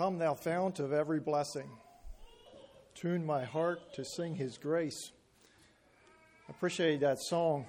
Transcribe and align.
Come, 0.00 0.16
thou 0.16 0.32
fount 0.32 0.80
of 0.80 0.94
every 0.94 1.20
blessing. 1.20 1.68
Tune 2.94 3.26
my 3.26 3.44
heart 3.44 3.92
to 3.96 4.02
sing 4.02 4.34
his 4.34 4.56
grace. 4.56 5.12
I 6.48 6.52
appreciate 6.52 7.00
that 7.00 7.18
song, 7.18 7.66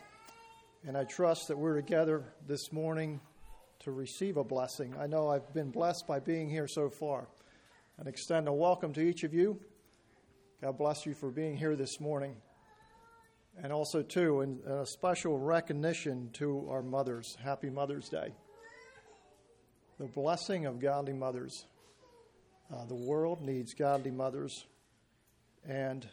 and 0.87 0.95
I 0.95 1.03
trust 1.03 1.49
that 1.49 1.57
we're 1.57 1.75
together 1.75 2.23
this 2.47 2.71
morning 2.71 3.19
to 3.79 3.91
receive 3.91 4.37
a 4.37 4.45
blessing. 4.45 4.95
I 4.97 5.07
know 5.07 5.27
I've 5.27 5.53
been 5.53 5.71
blessed 5.71 6.07
by 6.07 6.21
being 6.21 6.49
here 6.49 6.69
so 6.69 6.89
far. 6.89 7.27
And 7.97 8.07
extend 8.07 8.47
a 8.47 8.53
welcome 8.53 8.93
to 8.93 9.01
each 9.01 9.25
of 9.25 9.33
you. 9.33 9.59
God 10.61 10.77
bless 10.77 11.05
you 11.05 11.13
for 11.13 11.31
being 11.31 11.57
here 11.57 11.75
this 11.75 11.99
morning. 11.99 12.37
And 13.61 13.73
also, 13.73 14.01
too, 14.01 14.39
in 14.39 14.61
a 14.65 14.85
special 14.85 15.37
recognition 15.37 16.29
to 16.35 16.65
our 16.69 16.81
mothers. 16.81 17.37
Happy 17.43 17.69
Mother's 17.69 18.07
Day. 18.07 18.33
The 19.99 20.05
blessing 20.05 20.65
of 20.65 20.79
godly 20.79 21.11
mothers. 21.11 21.65
Uh, 22.71 22.85
the 22.85 22.95
world 22.95 23.41
needs 23.41 23.73
godly 23.73 24.11
mothers. 24.11 24.65
And 25.67 26.07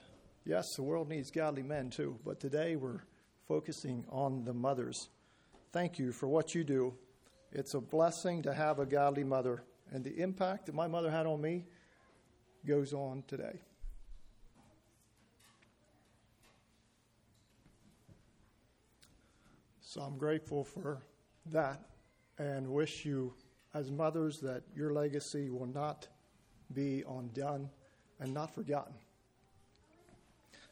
yes, 0.44 0.74
the 0.74 0.82
world 0.82 1.08
needs 1.08 1.30
godly 1.30 1.62
men 1.62 1.88
too. 1.88 2.18
But 2.24 2.40
today 2.40 2.74
we're 2.74 3.02
focusing 3.46 4.04
on 4.08 4.44
the 4.44 4.52
mothers. 4.52 5.08
Thank 5.72 6.00
you 6.00 6.10
for 6.10 6.26
what 6.26 6.56
you 6.56 6.64
do. 6.64 6.94
It's 7.52 7.74
a 7.74 7.80
blessing 7.80 8.42
to 8.42 8.52
have 8.52 8.80
a 8.80 8.86
godly 8.86 9.22
mother. 9.22 9.62
And 9.92 10.02
the 10.02 10.20
impact 10.20 10.66
that 10.66 10.74
my 10.74 10.88
mother 10.88 11.10
had 11.10 11.26
on 11.26 11.40
me 11.40 11.64
goes 12.66 12.92
on 12.92 13.22
today. 13.28 13.60
So 19.80 20.00
I'm 20.00 20.18
grateful 20.18 20.64
for 20.64 21.02
that 21.46 21.80
and 22.36 22.68
wish 22.68 23.04
you, 23.04 23.32
as 23.74 23.90
mothers, 23.90 24.40
that 24.40 24.64
your 24.74 24.92
legacy 24.92 25.50
will 25.50 25.66
not 25.66 26.08
be 26.72 27.04
undone 27.08 27.70
and 28.20 28.32
not 28.32 28.54
forgotten. 28.54 28.94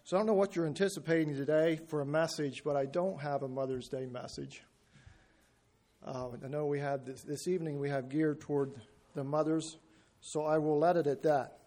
So 0.05 0.16
I 0.16 0.20
don't 0.20 0.27
know 0.27 0.34
what 0.34 0.55
you're 0.55 0.66
anticipating 0.66 1.34
today 1.34 1.80
for 1.88 2.00
a 2.00 2.06
message, 2.06 2.62
but 2.64 2.77
I 2.77 2.86
don't 2.86 3.20
have 3.20 3.42
a 3.42 3.48
Mother's 3.48 3.88
Day 3.88 4.06
message. 4.06 4.62
Uh, 6.06 6.28
I 6.44 6.48
know 6.48 6.66
we 6.66 6.78
have 6.78 7.05
this, 7.05 7.22
this 7.22 7.48
evening 7.48 7.80
we 7.80 7.91
have 7.91 8.08
geared 8.08 8.41
toward 8.41 8.72
the 9.16 9.25
mothers, 9.25 9.78
so 10.20 10.44
I 10.44 10.58
will 10.58 10.78
let 10.78 10.97
it 10.97 11.08
at 11.08 11.22
that. 11.22 11.58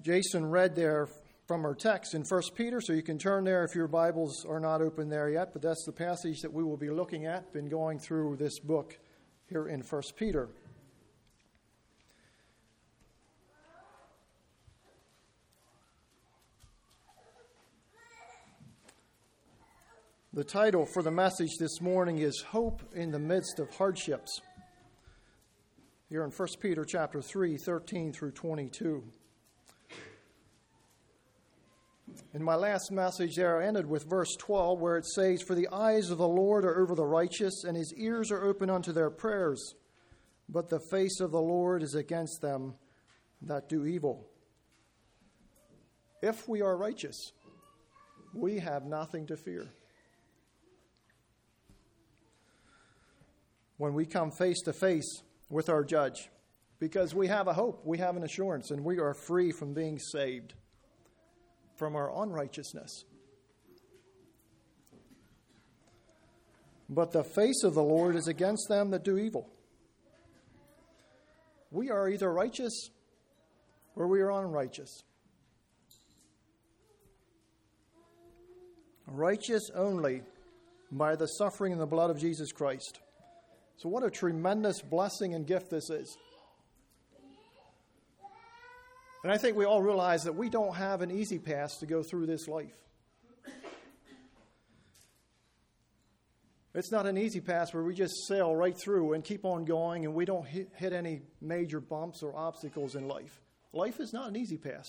Jason 0.00 0.46
read 0.46 0.74
there 0.74 1.08
from 1.46 1.64
our 1.64 1.74
text 1.74 2.14
in 2.14 2.22
1 2.22 2.42
Peter, 2.54 2.80
so 2.80 2.92
you 2.92 3.02
can 3.02 3.18
turn 3.18 3.44
there 3.44 3.62
if 3.64 3.74
your 3.74 3.86
Bibles 3.86 4.46
are 4.48 4.60
not 4.60 4.80
open 4.80 5.08
there 5.08 5.28
yet, 5.28 5.52
but 5.52 5.60
that's 5.60 5.84
the 5.84 5.92
passage 5.92 6.40
that 6.40 6.52
we 6.52 6.64
will 6.64 6.76
be 6.76 6.90
looking 6.90 7.26
at, 7.26 7.52
been 7.52 7.68
going 7.68 7.98
through 7.98 8.36
this 8.36 8.58
book 8.58 8.98
here 9.48 9.68
in 9.68 9.80
1 9.80 10.02
Peter. 10.16 10.48
The 20.36 20.44
title 20.44 20.84
for 20.84 21.02
the 21.02 21.10
message 21.10 21.56
this 21.58 21.80
morning 21.80 22.18
is 22.18 22.42
Hope 22.48 22.82
in 22.94 23.10
the 23.10 23.18
Midst 23.18 23.58
of 23.58 23.74
Hardships. 23.74 24.42
Here 26.10 26.22
in 26.24 26.30
1 26.30 26.48
Peter 26.60 26.84
chapter 26.84 27.22
3, 27.22 27.56
13 27.56 28.12
through 28.12 28.32
22. 28.32 29.02
In 32.34 32.42
my 32.42 32.54
last 32.54 32.92
message 32.92 33.36
there, 33.36 33.62
I 33.62 33.66
ended 33.66 33.86
with 33.86 34.10
verse 34.10 34.36
12, 34.36 34.78
where 34.78 34.98
it 34.98 35.06
says, 35.06 35.40
For 35.40 35.54
the 35.54 35.68
eyes 35.72 36.10
of 36.10 36.18
the 36.18 36.28
Lord 36.28 36.66
are 36.66 36.82
over 36.82 36.94
the 36.94 37.06
righteous, 37.06 37.64
and 37.64 37.74
his 37.74 37.94
ears 37.96 38.30
are 38.30 38.44
open 38.44 38.68
unto 38.68 38.92
their 38.92 39.08
prayers. 39.08 39.72
But 40.50 40.68
the 40.68 40.80
face 40.90 41.18
of 41.18 41.30
the 41.30 41.40
Lord 41.40 41.82
is 41.82 41.94
against 41.94 42.42
them 42.42 42.74
that 43.40 43.70
do 43.70 43.86
evil. 43.86 44.28
If 46.20 46.46
we 46.46 46.60
are 46.60 46.76
righteous, 46.76 47.32
we 48.34 48.58
have 48.58 48.84
nothing 48.84 49.26
to 49.28 49.36
fear. 49.38 49.70
When 53.78 53.94
we 53.94 54.06
come 54.06 54.30
face 54.30 54.60
to 54.62 54.72
face 54.72 55.22
with 55.50 55.68
our 55.68 55.84
judge 55.84 56.28
because 56.78 57.14
we 57.14 57.26
have 57.28 57.48
a 57.48 57.54
hope, 57.54 57.82
we 57.84 57.98
have 57.98 58.16
an 58.16 58.22
assurance, 58.22 58.70
and 58.70 58.84
we 58.84 58.98
are 58.98 59.14
free 59.14 59.50
from 59.50 59.72
being 59.72 59.98
saved 59.98 60.54
from 61.76 61.96
our 61.96 62.22
unrighteousness. 62.22 63.04
But 66.88 67.12
the 67.12 67.24
face 67.24 67.64
of 67.64 67.74
the 67.74 67.82
Lord 67.82 68.14
is 68.14 68.28
against 68.28 68.68
them 68.68 68.90
that 68.90 69.04
do 69.04 69.18
evil. 69.18 69.48
We 71.70 71.90
are 71.90 72.08
either 72.08 72.32
righteous 72.32 72.90
or 73.96 74.06
we 74.06 74.20
are 74.20 74.30
unrighteous. 74.30 75.02
Righteous 79.06 79.70
only 79.74 80.22
by 80.92 81.16
the 81.16 81.26
suffering 81.26 81.72
and 81.72 81.80
the 81.80 81.86
blood 81.86 82.10
of 82.10 82.18
Jesus 82.18 82.52
Christ. 82.52 83.00
So, 83.76 83.88
what 83.88 84.04
a 84.04 84.10
tremendous 84.10 84.80
blessing 84.80 85.34
and 85.34 85.46
gift 85.46 85.70
this 85.70 85.90
is. 85.90 86.16
And 89.22 89.32
I 89.32 89.38
think 89.38 89.56
we 89.56 89.64
all 89.64 89.82
realize 89.82 90.22
that 90.24 90.34
we 90.34 90.48
don't 90.48 90.74
have 90.74 91.02
an 91.02 91.10
easy 91.10 91.38
path 91.38 91.80
to 91.80 91.86
go 91.86 92.02
through 92.02 92.26
this 92.26 92.46
life. 92.46 92.76
It's 96.76 96.92
not 96.92 97.06
an 97.06 97.16
easy 97.16 97.40
path 97.40 97.72
where 97.72 97.82
we 97.82 97.94
just 97.94 98.26
sail 98.28 98.54
right 98.54 98.76
through 98.76 99.14
and 99.14 99.24
keep 99.24 99.46
on 99.46 99.64
going 99.64 100.04
and 100.04 100.14
we 100.14 100.26
don't 100.26 100.46
hit, 100.46 100.92
any 100.92 101.22
major 101.40 101.80
bumps 101.80 102.22
or 102.22 102.36
obstacles 102.36 102.94
in 102.94 103.08
life. 103.08 103.40
Life 103.72 103.98
is 103.98 104.12
not 104.12 104.28
an 104.28 104.36
easy 104.36 104.58
path. 104.58 104.86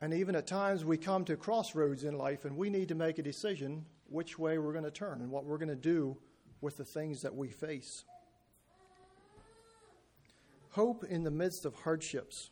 And 0.00 0.14
even 0.14 0.34
at 0.34 0.46
times 0.46 0.84
we 0.84 0.96
come 0.96 1.24
to 1.26 1.36
crossroads 1.36 2.04
in 2.04 2.16
life 2.16 2.44
and 2.44 2.56
we 2.56 2.70
need 2.70 2.88
to 2.88 2.94
make 2.94 3.18
a 3.18 3.22
decision 3.22 3.84
which 4.08 4.38
way 4.38 4.58
we're 4.58 4.72
going 4.72 4.84
to 4.84 4.90
turn 4.90 5.20
and 5.20 5.30
what 5.30 5.44
we're 5.44 5.58
going 5.58 5.68
to 5.68 5.76
do 5.76 6.16
with 6.60 6.76
the 6.76 6.84
things 6.84 7.22
that 7.22 7.34
we 7.34 7.48
face. 7.48 8.04
Hope 10.70 11.04
in 11.04 11.24
the 11.24 11.30
midst 11.30 11.64
of 11.64 11.74
hardships. 11.74 12.50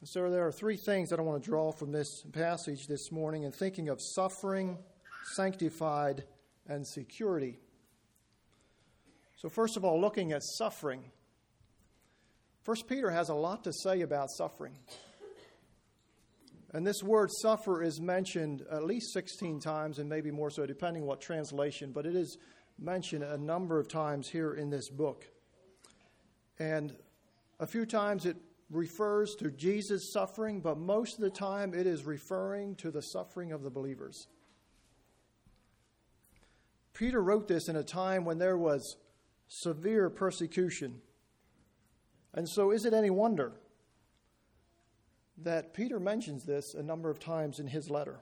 And 0.00 0.08
so 0.08 0.30
there 0.30 0.46
are 0.46 0.52
three 0.52 0.76
things 0.76 1.10
that 1.10 1.18
I 1.18 1.22
want 1.22 1.42
to 1.42 1.48
draw 1.48 1.72
from 1.72 1.92
this 1.92 2.24
passage 2.32 2.86
this 2.86 3.12
morning 3.12 3.42
in 3.42 3.52
thinking 3.52 3.88
of 3.88 4.00
suffering, 4.00 4.78
sanctified, 5.24 6.24
and 6.68 6.86
security. 6.86 7.58
So, 9.36 9.48
first 9.48 9.76
of 9.76 9.84
all, 9.84 10.00
looking 10.00 10.32
at 10.32 10.42
suffering. 10.42 11.02
First 12.68 12.86
Peter 12.86 13.10
has 13.10 13.30
a 13.30 13.34
lot 13.34 13.64
to 13.64 13.72
say 13.72 14.02
about 14.02 14.30
suffering. 14.30 14.74
And 16.74 16.86
this 16.86 17.02
word 17.02 17.30
suffer 17.40 17.82
is 17.82 17.98
mentioned 17.98 18.62
at 18.70 18.84
least 18.84 19.14
16 19.14 19.58
times 19.58 19.98
and 19.98 20.06
maybe 20.06 20.30
more 20.30 20.50
so, 20.50 20.66
depending 20.66 21.06
what 21.06 21.22
translation, 21.22 21.92
but 21.92 22.04
it 22.04 22.14
is 22.14 22.36
mentioned 22.78 23.24
a 23.24 23.38
number 23.38 23.78
of 23.78 23.88
times 23.88 24.28
here 24.28 24.52
in 24.52 24.68
this 24.68 24.90
book. 24.90 25.24
And 26.58 26.94
a 27.58 27.66
few 27.66 27.86
times 27.86 28.26
it 28.26 28.36
refers 28.68 29.34
to 29.36 29.50
Jesus' 29.50 30.12
suffering, 30.12 30.60
but 30.60 30.76
most 30.76 31.14
of 31.14 31.22
the 31.22 31.30
time 31.30 31.72
it 31.72 31.86
is 31.86 32.04
referring 32.04 32.74
to 32.74 32.90
the 32.90 33.00
suffering 33.00 33.50
of 33.50 33.62
the 33.62 33.70
believers. 33.70 34.28
Peter 36.92 37.22
wrote 37.22 37.48
this 37.48 37.70
in 37.70 37.76
a 37.76 37.82
time 37.82 38.26
when 38.26 38.36
there 38.36 38.58
was 38.58 38.98
severe 39.46 40.10
persecution 40.10 41.00
and 42.34 42.48
so, 42.48 42.70
is 42.70 42.84
it 42.84 42.92
any 42.92 43.10
wonder 43.10 43.52
that 45.38 45.72
Peter 45.72 45.98
mentions 45.98 46.44
this 46.44 46.74
a 46.74 46.82
number 46.82 47.10
of 47.10 47.18
times 47.18 47.58
in 47.58 47.66
his 47.66 47.90
letter? 47.90 48.20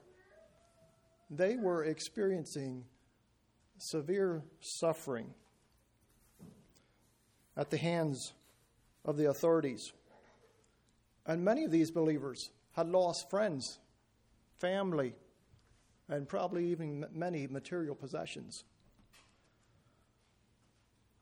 They 1.29 1.55
were 1.55 1.83
experiencing 1.83 2.85
severe 3.77 4.43
suffering 4.59 5.33
at 7.55 7.69
the 7.69 7.77
hands 7.77 8.33
of 9.03 9.17
the 9.17 9.29
authorities. 9.29 9.91
And 11.25 11.43
many 11.43 11.65
of 11.65 11.71
these 11.71 11.91
believers 11.91 12.51
had 12.73 12.87
lost 12.87 13.29
friends, 13.29 13.79
family, 14.59 15.13
and 16.07 16.27
probably 16.27 16.67
even 16.67 17.05
many 17.11 17.47
material 17.47 17.95
possessions. 17.95 18.63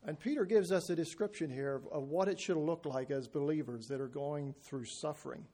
And 0.07 0.19
Peter 0.19 0.45
gives 0.45 0.71
us 0.71 0.89
a 0.91 0.95
description 0.95 1.49
here 1.49 1.75
of, 1.75 1.87
of 1.87 2.03
what 2.09 2.27
it 2.27 2.39
should 2.39 2.57
look 2.57 2.85
like 2.85 3.09
as 3.09 3.27
believers 3.27 3.87
that 3.87 3.99
are 3.99 4.07
going 4.07 4.53
through 4.61 4.85
suffering. 4.85 5.45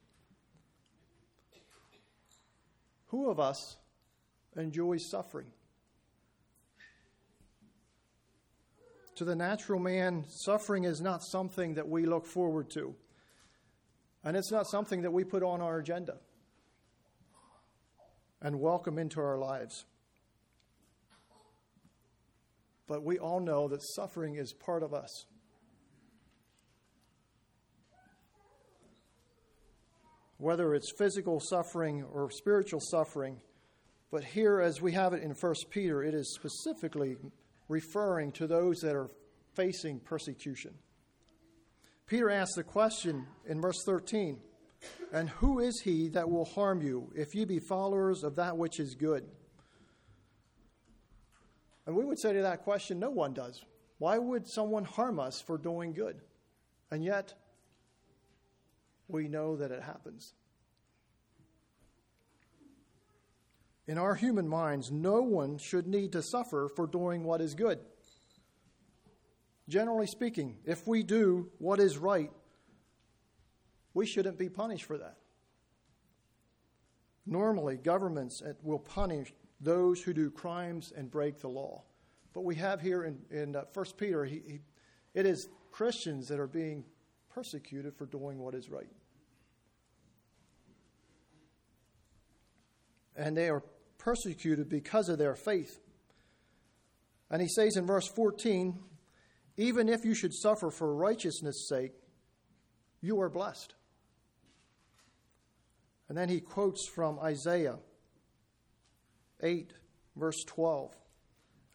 Who 3.08 3.30
of 3.30 3.40
us 3.40 3.78
enjoys 4.58 5.06
suffering? 5.06 5.48
To 9.16 9.26
the 9.26 9.36
natural 9.36 9.80
man, 9.80 10.26
suffering 10.28 10.84
is 10.84 11.00
not 11.00 11.24
something 11.24 11.76
that 11.76 11.88
we 11.88 12.06
look 12.06 12.26
forward 12.26 12.70
to. 12.72 12.96
And 14.24 14.36
it's 14.36 14.52
not 14.52 14.68
something 14.68 15.02
that 15.04 15.12
we 15.12 15.24
put 15.24 15.44
on 15.44 15.62
our 15.62 15.80
agenda 15.80 16.18
and 18.42 18.60
welcome 18.60 18.98
into 18.98 19.22
our 19.22 19.38
lives. 19.38 19.86
But 22.92 23.06
we 23.06 23.18
all 23.18 23.40
know 23.40 23.70
that 23.70 23.82
suffering 23.82 24.36
is 24.36 24.52
part 24.52 24.84
of 24.84 24.94
us. 24.94 25.26
Whether 30.38 30.76
it's 30.76 30.92
physical 30.98 31.40
suffering 31.40 32.04
or 32.04 32.30
spiritual 32.30 32.82
suffering, 32.82 33.40
but 34.12 34.26
here, 34.26 34.60
as 34.60 34.82
we 34.82 34.92
have 34.92 35.14
it 35.14 35.24
in 35.24 35.32
1 35.32 35.54
Peter, 35.70 36.04
it 36.04 36.14
is 36.14 36.36
specifically 36.36 37.16
referring 37.70 38.34
to 38.34 38.46
those 38.46 38.80
that 38.80 38.94
are 38.94 39.10
facing 39.56 40.02
persecution. 40.02 40.74
Peter 42.08 42.30
asks 42.30 42.56
the 42.56 42.64
question 42.64 43.26
in 43.48 43.62
verse 43.62 43.82
13 43.86 44.38
And 45.14 45.30
who 45.30 45.60
is 45.60 45.80
he 45.80 46.10
that 46.10 46.30
will 46.30 46.44
harm 46.44 46.82
you 46.82 47.10
if 47.16 47.34
ye 47.34 47.46
be 47.46 47.60
followers 47.60 48.26
of 48.26 48.36
that 48.36 48.58
which 48.58 48.82
is 48.82 48.96
good? 48.96 49.24
And 51.86 51.96
we 51.96 52.06
would 52.06 52.20
say 52.20 52.34
to 52.34 52.42
that 52.44 52.64
question, 52.64 53.00
no 53.00 53.10
one 53.10 53.34
does. 53.34 53.64
Why 53.98 54.18
would 54.18 54.48
someone 54.48 54.86
harm 54.86 55.20
us 55.20 55.42
for 55.42 55.58
doing 55.58 55.94
good? 55.94 56.22
And 56.90 57.04
yet, 57.04 57.34
we 59.08 59.28
know 59.28 59.56
that 59.56 59.72
it 59.72 59.84
happens. 59.84 60.34
In 63.88 63.98
our 63.98 64.16
human 64.16 64.48
minds, 64.48 64.92
no 64.92 65.22
one 65.22 65.58
should 65.58 65.88
need 65.88 66.14
to 66.14 66.22
suffer 66.22 66.70
for 66.76 66.88
doing 66.88 67.24
what 67.24 67.42
is 67.42 67.56
good. 67.56 67.80
Generally 69.68 70.08
speaking, 70.08 70.58
if 70.66 70.88
we 70.88 71.04
do 71.04 71.50
what 71.58 71.80
is 71.80 71.98
right, 71.98 72.32
we 73.94 74.06
shouldn't 74.06 74.38
be 74.38 74.50
punished 74.50 74.86
for 74.86 74.98
that. 74.98 75.18
Normally, 77.26 77.78
governments 77.78 78.42
will 78.64 78.80
punish 78.80 79.34
those 79.62 80.02
who 80.02 80.14
do 80.14 80.30
crimes 80.30 80.92
and 80.96 81.10
break 81.10 81.40
the 81.40 81.48
law. 81.48 81.84
But 82.34 82.44
we 82.44 82.56
have 82.56 82.82
here 82.82 83.04
in, 83.04 83.20
in 83.30 83.56
uh, 83.56 83.64
1 83.74 83.86
Peter, 83.98 84.26
he, 84.26 84.42
he, 84.46 84.60
it 85.14 85.26
is 85.26 85.48
Christians 85.72 86.28
that 86.28 86.40
are 86.40 86.48
being 86.48 86.84
persecuted 87.30 87.96
for 87.96 88.06
doing 88.06 88.40
what 88.40 88.56
is 88.56 88.70
right. 88.70 88.90
And 93.16 93.38
they 93.38 93.50
are 93.50 93.64
persecuted 93.98 94.70
because 94.70 95.10
of 95.10 95.18
their 95.18 95.36
faith. 95.36 95.80
And 97.30 97.42
he 97.42 97.48
says 97.48 97.76
in 97.78 97.86
verse 97.86 98.08
14, 98.08 98.78
even 99.58 99.90
if 99.90 100.04
you 100.04 100.16
should 100.16 100.34
suffer 100.34 100.72
for 100.72 100.96
righteousness' 100.96 101.68
sake, 101.70 101.94
you 103.02 103.20
are 103.22 103.30
blessed. 103.30 103.76
And 106.10 106.18
then 106.18 106.30
he 106.30 106.40
quotes 106.40 106.88
from 106.90 107.20
Isaiah 107.20 107.78
8, 109.42 109.74
verse 110.16 110.44
12. 110.46 110.96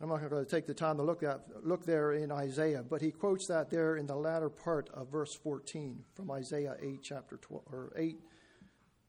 I'm 0.00 0.10
not 0.10 0.28
going 0.28 0.44
to 0.44 0.50
take 0.50 0.66
the 0.66 0.74
time 0.74 0.98
to 0.98 1.02
look 1.02 1.22
at 1.22 1.40
look 1.64 1.86
there 1.86 2.12
in 2.12 2.30
Isaiah, 2.30 2.82
but 2.82 3.00
he 3.00 3.10
quotes 3.10 3.46
that 3.48 3.70
there 3.70 3.96
in 3.96 4.06
the 4.06 4.14
latter 4.14 4.50
part 4.50 4.90
of 4.92 5.10
verse 5.10 5.34
14 5.42 6.04
from 6.14 6.30
Isaiah 6.30 6.76
8 6.82 6.98
chapter 7.02 7.38
12 7.38 7.62
or 7.72 7.92
8 7.96 8.20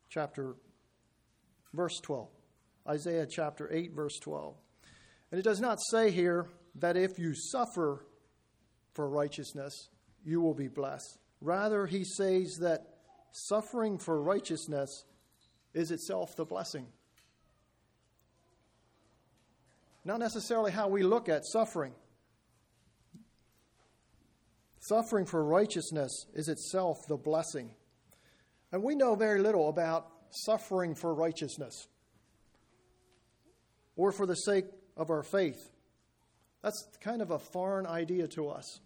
chapter 0.09 0.55
verse 1.73 1.99
12. 2.01 2.29
Isaiah 2.87 3.27
chapter 3.29 3.69
8 3.71 3.93
verse 3.93 4.17
12. 4.19 4.55
And 5.31 5.39
it 5.39 5.43
does 5.43 5.59
not 5.59 5.79
say 5.91 6.09
here 6.09 6.47
that 6.75 6.95
if 6.95 7.19
you 7.19 7.33
suffer 7.35 8.05
for 8.93 9.09
righteousness, 9.09 9.89
you 10.23 10.41
will 10.41 10.53
be 10.53 10.69
blessed. 10.69 11.17
Rather, 11.41 11.85
he 11.85 12.03
says 12.03 12.57
that 12.61 12.81
suffering 13.31 13.97
for 13.97 14.21
righteousness 14.21 15.03
is 15.73 15.91
itself 15.91 16.35
the 16.35 16.45
blessing. 16.45 16.87
Not 20.07 20.21
necessarily 20.21 20.71
how 20.71 20.87
we 20.87 21.03
look 21.03 21.27
at 21.27 21.45
suffering. 21.45 21.91
Suffering 24.79 25.25
for 25.25 25.43
righteousness 25.43 26.27
is 26.33 26.47
itself 26.47 26.95
the 27.09 27.17
blessing. 27.17 27.71
And 28.71 28.83
we 28.83 28.95
know 28.95 29.15
very 29.15 29.41
little 29.41 29.67
about 29.67 30.07
suffering 30.29 30.95
for 30.95 31.13
righteousness 31.13 31.89
or 33.97 34.13
for 34.13 34.25
the 34.25 34.35
sake 34.35 34.63
of 34.95 35.09
our 35.09 35.23
faith. 35.23 35.59
That's 36.63 36.87
kind 37.01 37.21
of 37.21 37.31
a 37.31 37.39
foreign 37.39 37.85
idea 37.85 38.29
to 38.29 38.47
us. 38.47 38.79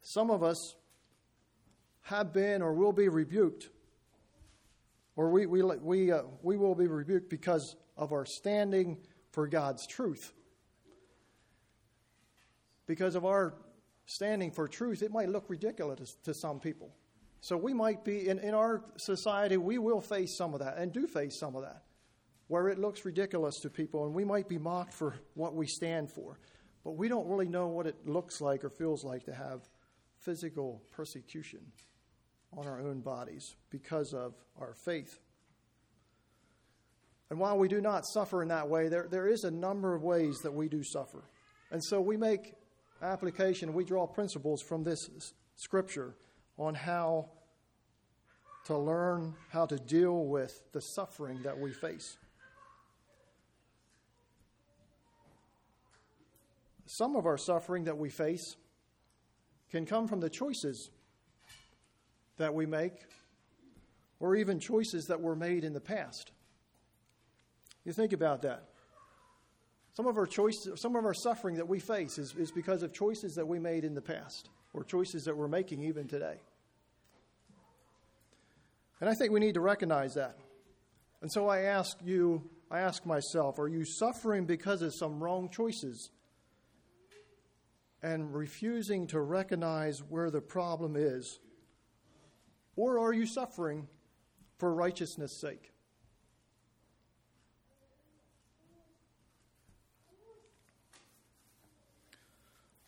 Some 0.00 0.30
of 0.30 0.42
us 0.42 0.74
have 2.00 2.32
been 2.32 2.62
or 2.62 2.72
will 2.72 2.92
be 2.92 3.10
rebuked, 3.10 3.68
or 5.16 5.30
we, 5.30 5.44
we, 5.44 5.62
we, 5.62 6.12
uh, 6.12 6.22
we 6.42 6.56
will 6.56 6.74
be 6.74 6.86
rebuked 6.86 7.28
because 7.28 7.76
of 7.98 8.10
our 8.12 8.24
standing 8.24 8.96
for 9.34 9.48
God's 9.48 9.84
truth. 9.84 10.32
Because 12.86 13.16
of 13.16 13.24
our 13.24 13.54
standing 14.06 14.52
for 14.52 14.68
truth, 14.68 15.02
it 15.02 15.10
might 15.10 15.28
look 15.28 15.46
ridiculous 15.48 16.16
to 16.22 16.32
some 16.32 16.60
people. 16.60 16.94
So 17.40 17.56
we 17.56 17.74
might 17.74 18.04
be, 18.04 18.28
in, 18.28 18.38
in 18.38 18.54
our 18.54 18.84
society, 18.96 19.56
we 19.56 19.78
will 19.78 20.00
face 20.00 20.36
some 20.36 20.54
of 20.54 20.60
that 20.60 20.76
and 20.78 20.92
do 20.92 21.08
face 21.08 21.38
some 21.38 21.56
of 21.56 21.62
that, 21.62 21.82
where 22.46 22.68
it 22.68 22.78
looks 22.78 23.04
ridiculous 23.04 23.58
to 23.60 23.70
people 23.70 24.06
and 24.06 24.14
we 24.14 24.24
might 24.24 24.48
be 24.48 24.56
mocked 24.56 24.94
for 24.94 25.16
what 25.34 25.54
we 25.54 25.66
stand 25.66 26.10
for. 26.10 26.38
But 26.84 26.92
we 26.92 27.08
don't 27.08 27.26
really 27.26 27.48
know 27.48 27.66
what 27.66 27.86
it 27.86 28.06
looks 28.06 28.40
like 28.40 28.62
or 28.62 28.70
feels 28.70 29.04
like 29.04 29.24
to 29.24 29.34
have 29.34 29.68
physical 30.20 30.80
persecution 30.92 31.60
on 32.56 32.68
our 32.68 32.80
own 32.80 33.00
bodies 33.00 33.56
because 33.70 34.14
of 34.14 34.34
our 34.60 34.74
faith. 34.74 35.18
And 37.30 37.38
while 37.38 37.58
we 37.58 37.68
do 37.68 37.80
not 37.80 38.04
suffer 38.06 38.42
in 38.42 38.48
that 38.48 38.68
way, 38.68 38.88
there, 38.88 39.08
there 39.10 39.26
is 39.26 39.44
a 39.44 39.50
number 39.50 39.94
of 39.94 40.02
ways 40.02 40.38
that 40.42 40.52
we 40.52 40.68
do 40.68 40.82
suffer. 40.82 41.24
And 41.70 41.82
so 41.82 42.00
we 42.00 42.16
make 42.16 42.54
application, 43.02 43.72
we 43.72 43.84
draw 43.84 44.06
principles 44.06 44.62
from 44.62 44.84
this 44.84 45.08
scripture 45.56 46.14
on 46.58 46.74
how 46.74 47.30
to 48.66 48.76
learn 48.76 49.34
how 49.50 49.66
to 49.66 49.76
deal 49.76 50.24
with 50.24 50.60
the 50.72 50.80
suffering 50.80 51.42
that 51.42 51.58
we 51.58 51.72
face. 51.72 52.16
Some 56.86 57.16
of 57.16 57.26
our 57.26 57.38
suffering 57.38 57.84
that 57.84 57.96
we 57.96 58.10
face 58.10 58.56
can 59.70 59.86
come 59.86 60.06
from 60.06 60.20
the 60.20 60.30
choices 60.30 60.90
that 62.36 62.54
we 62.54 62.66
make 62.66 62.92
or 64.20 64.36
even 64.36 64.60
choices 64.60 65.06
that 65.06 65.20
were 65.20 65.36
made 65.36 65.64
in 65.64 65.72
the 65.72 65.80
past. 65.80 66.30
You 67.84 67.92
think 67.92 68.12
about 68.12 68.42
that. 68.42 68.64
Some 69.92 70.06
of 70.06 70.16
our 70.16 70.26
choices, 70.26 70.80
some 70.80 70.96
of 70.96 71.04
our 71.04 71.14
suffering 71.14 71.56
that 71.56 71.68
we 71.68 71.78
face 71.78 72.18
is, 72.18 72.34
is 72.36 72.50
because 72.50 72.82
of 72.82 72.92
choices 72.92 73.34
that 73.36 73.46
we 73.46 73.58
made 73.58 73.84
in 73.84 73.94
the 73.94 74.02
past 74.02 74.48
or 74.72 74.82
choices 74.82 75.24
that 75.24 75.36
we're 75.36 75.48
making 75.48 75.82
even 75.82 76.08
today. 76.08 76.36
And 79.00 79.08
I 79.08 79.14
think 79.14 79.32
we 79.32 79.40
need 79.40 79.54
to 79.54 79.60
recognize 79.60 80.14
that. 80.14 80.36
And 81.20 81.30
so 81.30 81.48
I 81.48 81.60
ask 81.60 81.96
you, 82.02 82.50
I 82.70 82.80
ask 82.80 83.06
myself, 83.06 83.58
are 83.58 83.68
you 83.68 83.84
suffering 83.84 84.46
because 84.46 84.82
of 84.82 84.92
some 84.94 85.22
wrong 85.22 85.48
choices 85.48 86.10
and 88.02 88.34
refusing 88.34 89.06
to 89.08 89.20
recognize 89.20 90.00
where 90.08 90.30
the 90.30 90.40
problem 90.40 90.96
is? 90.96 91.38
Or 92.76 92.98
are 92.98 93.12
you 93.12 93.26
suffering 93.26 93.86
for 94.58 94.74
righteousness' 94.74 95.40
sake? 95.40 95.73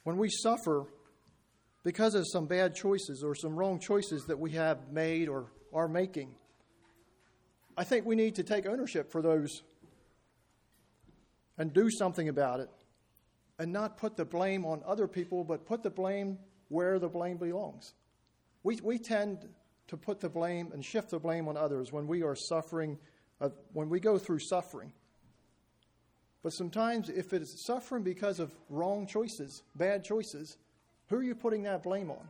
When 0.06 0.18
we 0.18 0.28
suffer 0.30 0.86
because 1.82 2.14
of 2.14 2.26
some 2.30 2.46
bad 2.46 2.76
choices 2.76 3.24
or 3.24 3.34
some 3.34 3.56
wrong 3.56 3.80
choices 3.80 4.26
that 4.26 4.38
we 4.38 4.52
have 4.52 4.92
made 4.92 5.28
or 5.28 5.50
are 5.72 5.88
making, 5.88 6.32
I 7.76 7.82
think 7.82 8.06
we 8.06 8.14
need 8.14 8.36
to 8.36 8.44
take 8.44 8.66
ownership 8.66 9.10
for 9.10 9.20
those 9.20 9.64
and 11.58 11.72
do 11.72 11.90
something 11.90 12.28
about 12.28 12.60
it 12.60 12.70
and 13.58 13.72
not 13.72 13.96
put 13.96 14.16
the 14.16 14.24
blame 14.24 14.64
on 14.64 14.80
other 14.86 15.08
people, 15.08 15.42
but 15.42 15.66
put 15.66 15.82
the 15.82 15.90
blame 15.90 16.38
where 16.68 17.00
the 17.00 17.08
blame 17.08 17.36
belongs. 17.36 17.94
We, 18.62 18.78
we 18.84 19.00
tend 19.00 19.48
to 19.88 19.96
put 19.96 20.20
the 20.20 20.28
blame 20.28 20.70
and 20.72 20.84
shift 20.84 21.10
the 21.10 21.18
blame 21.18 21.48
on 21.48 21.56
others 21.56 21.90
when 21.90 22.06
we 22.06 22.22
are 22.22 22.36
suffering, 22.36 22.96
uh, 23.40 23.48
when 23.72 23.88
we 23.88 23.98
go 23.98 24.18
through 24.18 24.38
suffering. 24.38 24.92
But 26.46 26.52
sometimes, 26.52 27.08
if 27.08 27.32
it 27.32 27.42
is 27.42 27.64
suffering 27.66 28.04
because 28.04 28.38
of 28.38 28.52
wrong 28.70 29.08
choices, 29.08 29.64
bad 29.74 30.04
choices, 30.04 30.56
who 31.08 31.16
are 31.16 31.22
you 31.24 31.34
putting 31.34 31.64
that 31.64 31.82
blame 31.82 32.08
on? 32.08 32.24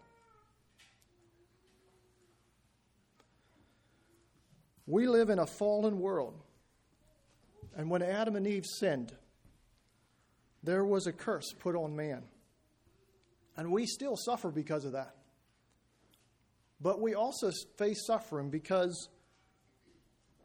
We 4.87 5.07
live 5.07 5.29
in 5.29 5.39
a 5.39 5.47
fallen 5.47 6.01
world. 6.01 6.33
And 7.77 7.91
when 7.91 8.01
Adam 8.01 8.37
and 8.37 8.47
Eve 8.47 8.65
sinned, 8.65 9.13
there 10.63 10.87
was 10.87 11.07
a 11.07 11.13
curse 11.13 11.53
put 11.59 11.77
on 11.77 11.95
man. 11.95 12.23
And 13.55 13.71
we 13.71 13.85
still 13.85 14.17
suffer 14.17 14.51
because 14.51 14.87
of 14.87 14.93
that. 14.93 15.15
But 16.81 17.03
we 17.03 17.15
also 17.15 17.51
face 17.77 18.07
suffering 18.07 18.49
because 18.49 19.11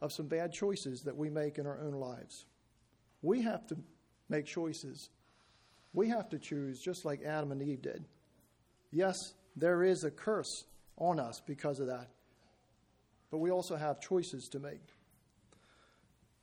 of 0.01 0.11
some 0.11 0.27
bad 0.27 0.51
choices 0.51 1.03
that 1.05 1.15
we 1.15 1.29
make 1.29 1.57
in 1.57 1.65
our 1.65 1.79
own 1.79 1.93
lives. 1.93 2.47
We 3.21 3.41
have 3.43 3.67
to 3.67 3.77
make 4.29 4.45
choices 4.45 5.09
We 5.93 6.09
have 6.09 6.29
to 6.29 6.39
choose 6.39 6.79
just 6.79 7.05
like 7.05 7.21
Adam 7.23 7.51
and 7.51 7.61
Eve 7.61 7.81
did. 7.81 8.05
Yes, 8.91 9.17
there 9.55 9.83
is 9.83 10.03
a 10.03 10.11
curse 10.11 10.65
on 10.97 11.19
us 11.19 11.41
because 11.45 11.79
of 11.79 11.87
that, 11.87 12.07
but 13.29 13.39
we 13.39 13.51
also 13.51 13.75
have 13.75 13.99
choices 13.99 14.47
to 14.49 14.59
make. 14.59 14.81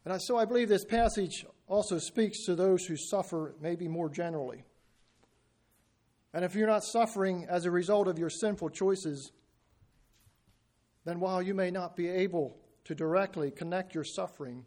And 0.05 0.21
so 0.23 0.37
I 0.37 0.45
believe 0.45 0.69
this 0.69 0.85
passage 0.85 1.45
also 1.67 1.99
speaks 1.99 2.45
to 2.47 2.55
those 2.55 2.85
who 2.85 2.97
suffer 2.97 3.55
maybe 3.61 3.89
more 3.89 4.09
generally. 4.09 4.65
And 6.33 6.45
if 6.45 6.55
you're 6.55 6.67
not 6.67 6.85
suffering 6.85 7.47
as 7.49 7.65
a 7.65 7.71
result 7.71 8.09
of 8.09 8.19
your 8.19 8.31
sinful 8.31 8.71
choices, 8.71 9.33
then 11.05 11.21
while 11.21 11.43
you 11.43 11.55
may 11.55 11.71
not 11.71 11.97
be 11.97 12.09
able 12.09 12.57
to 12.85 12.95
directly 12.95 13.51
connect 13.51 13.95
your 13.95 14.05
suffering 14.05 14.67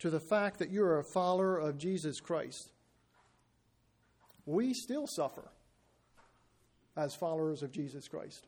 to 0.00 0.10
the 0.10 0.20
fact 0.20 0.58
that 0.58 0.70
you're 0.70 0.98
a 0.98 1.04
follower 1.04 1.58
of 1.58 1.78
Jesus 1.78 2.20
Christ, 2.20 2.70
we 4.46 4.74
still 4.74 5.06
suffer 5.06 5.50
as 6.96 7.14
followers 7.14 7.62
of 7.62 7.70
Jesus 7.70 8.08
Christ. 8.08 8.46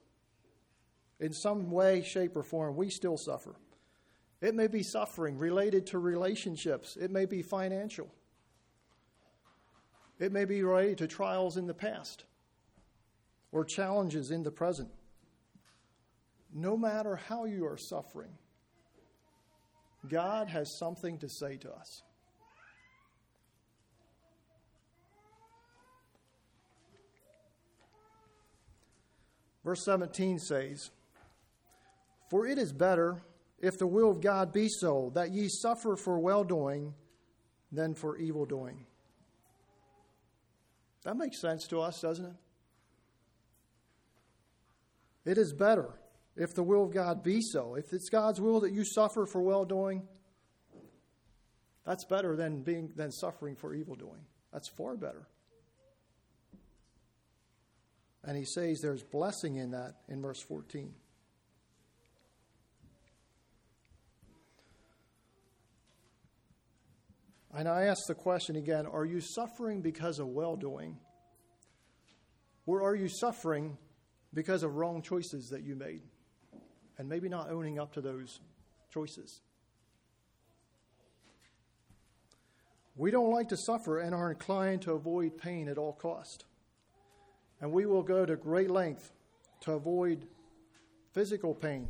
In 1.21 1.32
some 1.32 1.71
way, 1.71 2.02
shape, 2.02 2.37
or 2.37 2.42
form, 2.42 2.76
we 2.76 2.90
still 2.90 3.16
suffer. 3.16 3.54
It 4.40 4.54
may 4.54 4.66
be 4.66 4.82
suffering 4.82 5.38
related 5.38 5.87
to 5.88 5.99
relationships, 5.99 6.97
it 6.97 7.11
may 7.11 7.26
be 7.26 7.42
financial, 7.42 8.09
it 10.18 10.32
may 10.32 10.44
be 10.44 10.62
related 10.62 10.99
to 10.99 11.06
trials 11.06 11.56
in 11.56 11.66
the 11.66 11.75
past 11.75 12.25
or 13.52 13.64
challenges 13.64 14.30
in 14.30 14.42
the 14.42 14.50
present. 14.50 14.88
No 16.54 16.76
matter 16.76 17.16
how 17.16 17.44
you 17.44 17.66
are 17.66 17.76
suffering, 17.76 18.32
God 20.09 20.49
has 20.49 20.76
something 20.78 21.18
to 21.18 21.28
say 21.28 21.56
to 21.59 21.73
us. 21.73 22.02
Verse 29.64 29.85
17 29.85 30.40
says, 30.40 30.90
For 32.30 32.47
it 32.47 32.59
is 32.59 32.73
better, 32.73 33.23
if 33.61 33.78
the 33.78 33.87
will 33.87 34.11
of 34.11 34.21
God 34.21 34.52
be 34.52 34.68
so, 34.68 35.12
that 35.14 35.30
ye 35.30 35.49
suffer 35.49 35.94
for 35.94 36.18
well 36.18 36.42
doing 36.42 36.94
than 37.71 37.94
for 37.94 38.16
evil 38.16 38.44
doing. 38.44 38.85
That 41.04 41.16
makes 41.16 41.40
sense 41.40 41.68
to 41.68 41.80
us, 41.80 42.00
doesn't 42.00 42.26
it? 42.26 42.35
It 45.25 45.38
is 45.38 45.52
better 45.52 45.90
if 46.36 46.54
the 46.54 46.62
will 46.62 46.84
of 46.84 46.92
God 46.92 47.22
be 47.22 47.40
so. 47.40 47.74
If 47.74 47.92
it's 47.92 48.08
God's 48.08 48.40
will 48.40 48.60
that 48.60 48.72
you 48.72 48.84
suffer 48.84 49.26
for 49.26 49.42
well 49.42 49.64
doing, 49.64 50.02
that's 51.84 52.04
better 52.04 52.36
than 52.36 52.62
being 52.62 52.92
than 52.94 53.10
suffering 53.10 53.56
for 53.56 53.74
evil 53.74 53.94
doing. 53.94 54.24
That's 54.52 54.68
far 54.68 54.96
better. 54.96 55.26
And 58.24 58.36
he 58.36 58.44
says 58.44 58.80
there's 58.80 59.02
blessing 59.02 59.56
in 59.56 59.72
that 59.72 59.94
in 60.08 60.22
verse 60.22 60.40
14. 60.40 60.94
And 67.54 67.68
I 67.68 67.84
ask 67.84 68.06
the 68.06 68.14
question 68.14 68.56
again 68.56 68.86
are 68.86 69.04
you 69.04 69.20
suffering 69.20 69.82
because 69.82 70.18
of 70.18 70.28
well 70.28 70.56
doing? 70.56 70.98
Or 72.64 72.82
are 72.82 72.94
you 72.94 73.08
suffering 73.08 73.76
because 74.32 74.62
of 74.62 74.76
wrong 74.76 75.02
choices 75.02 75.48
that 75.48 75.62
you 75.62 75.74
made? 75.74 76.02
And 77.02 77.09
maybe 77.09 77.28
not 77.28 77.50
owning 77.50 77.80
up 77.80 77.94
to 77.94 78.00
those 78.00 78.38
choices. 78.94 79.40
We 82.94 83.11
don't 83.11 83.32
like 83.32 83.49
to 83.49 83.56
suffer 83.56 83.99
and 83.99 84.14
are 84.14 84.30
inclined 84.30 84.82
to 84.82 84.92
avoid 84.92 85.37
pain 85.37 85.66
at 85.66 85.78
all 85.78 85.94
cost. 85.94 86.44
And 87.61 87.73
we 87.73 87.87
will 87.87 88.04
go 88.04 88.25
to 88.25 88.37
great 88.37 88.71
length 88.71 89.11
to 89.62 89.73
avoid 89.73 90.28
physical 91.12 91.56
pain 91.56 91.88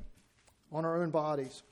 on 0.72 0.86
our 0.86 1.02
own 1.02 1.10
bodies 1.10 1.62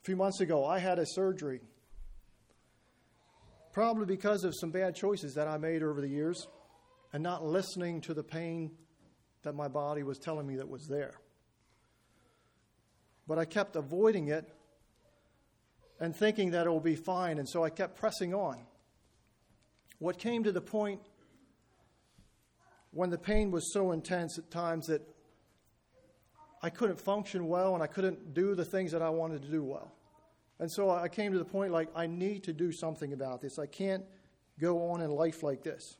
A 0.00 0.04
few 0.04 0.14
months 0.14 0.40
ago, 0.40 0.64
I 0.64 0.78
had 0.78 1.00
a 1.00 1.04
surgery. 1.04 1.62
Probably 3.72 4.06
because 4.06 4.44
of 4.44 4.54
some 4.54 4.70
bad 4.70 4.94
choices 4.94 5.34
that 5.34 5.48
I 5.48 5.56
made 5.56 5.82
over 5.82 6.00
the 6.00 6.06
years 6.06 6.46
and 7.12 7.24
not 7.24 7.44
listening 7.44 8.02
to 8.02 8.14
the 8.14 8.22
pain 8.22 8.70
that 9.46 9.54
my 9.54 9.68
body 9.68 10.02
was 10.02 10.18
telling 10.18 10.44
me 10.44 10.56
that 10.56 10.68
was 10.68 10.88
there. 10.88 11.14
But 13.28 13.38
I 13.38 13.44
kept 13.44 13.76
avoiding 13.76 14.26
it 14.26 14.52
and 16.00 16.14
thinking 16.14 16.50
that 16.50 16.66
it 16.66 16.70
will 16.70 16.80
be 16.80 16.96
fine, 16.96 17.38
and 17.38 17.48
so 17.48 17.62
I 17.62 17.70
kept 17.70 17.96
pressing 17.96 18.34
on. 18.34 18.58
What 20.00 20.18
came 20.18 20.42
to 20.42 20.50
the 20.50 20.60
point 20.60 21.00
when 22.90 23.08
the 23.10 23.18
pain 23.18 23.52
was 23.52 23.72
so 23.72 23.92
intense 23.92 24.36
at 24.36 24.50
times 24.50 24.88
that 24.88 25.02
I 26.60 26.68
couldn't 26.68 27.00
function 27.00 27.46
well 27.46 27.74
and 27.74 27.82
I 27.84 27.86
couldn't 27.86 28.34
do 28.34 28.56
the 28.56 28.64
things 28.64 28.90
that 28.90 29.00
I 29.00 29.10
wanted 29.10 29.42
to 29.42 29.48
do 29.48 29.62
well. 29.62 29.92
And 30.58 30.70
so 30.70 30.90
I 30.90 31.06
came 31.06 31.30
to 31.32 31.38
the 31.38 31.44
point 31.44 31.72
like, 31.72 31.88
I 31.94 32.08
need 32.08 32.42
to 32.44 32.52
do 32.52 32.72
something 32.72 33.12
about 33.12 33.42
this. 33.42 33.60
I 33.60 33.66
can't 33.66 34.04
go 34.58 34.90
on 34.90 35.02
in 35.02 35.10
life 35.10 35.44
like 35.44 35.62
this 35.62 35.98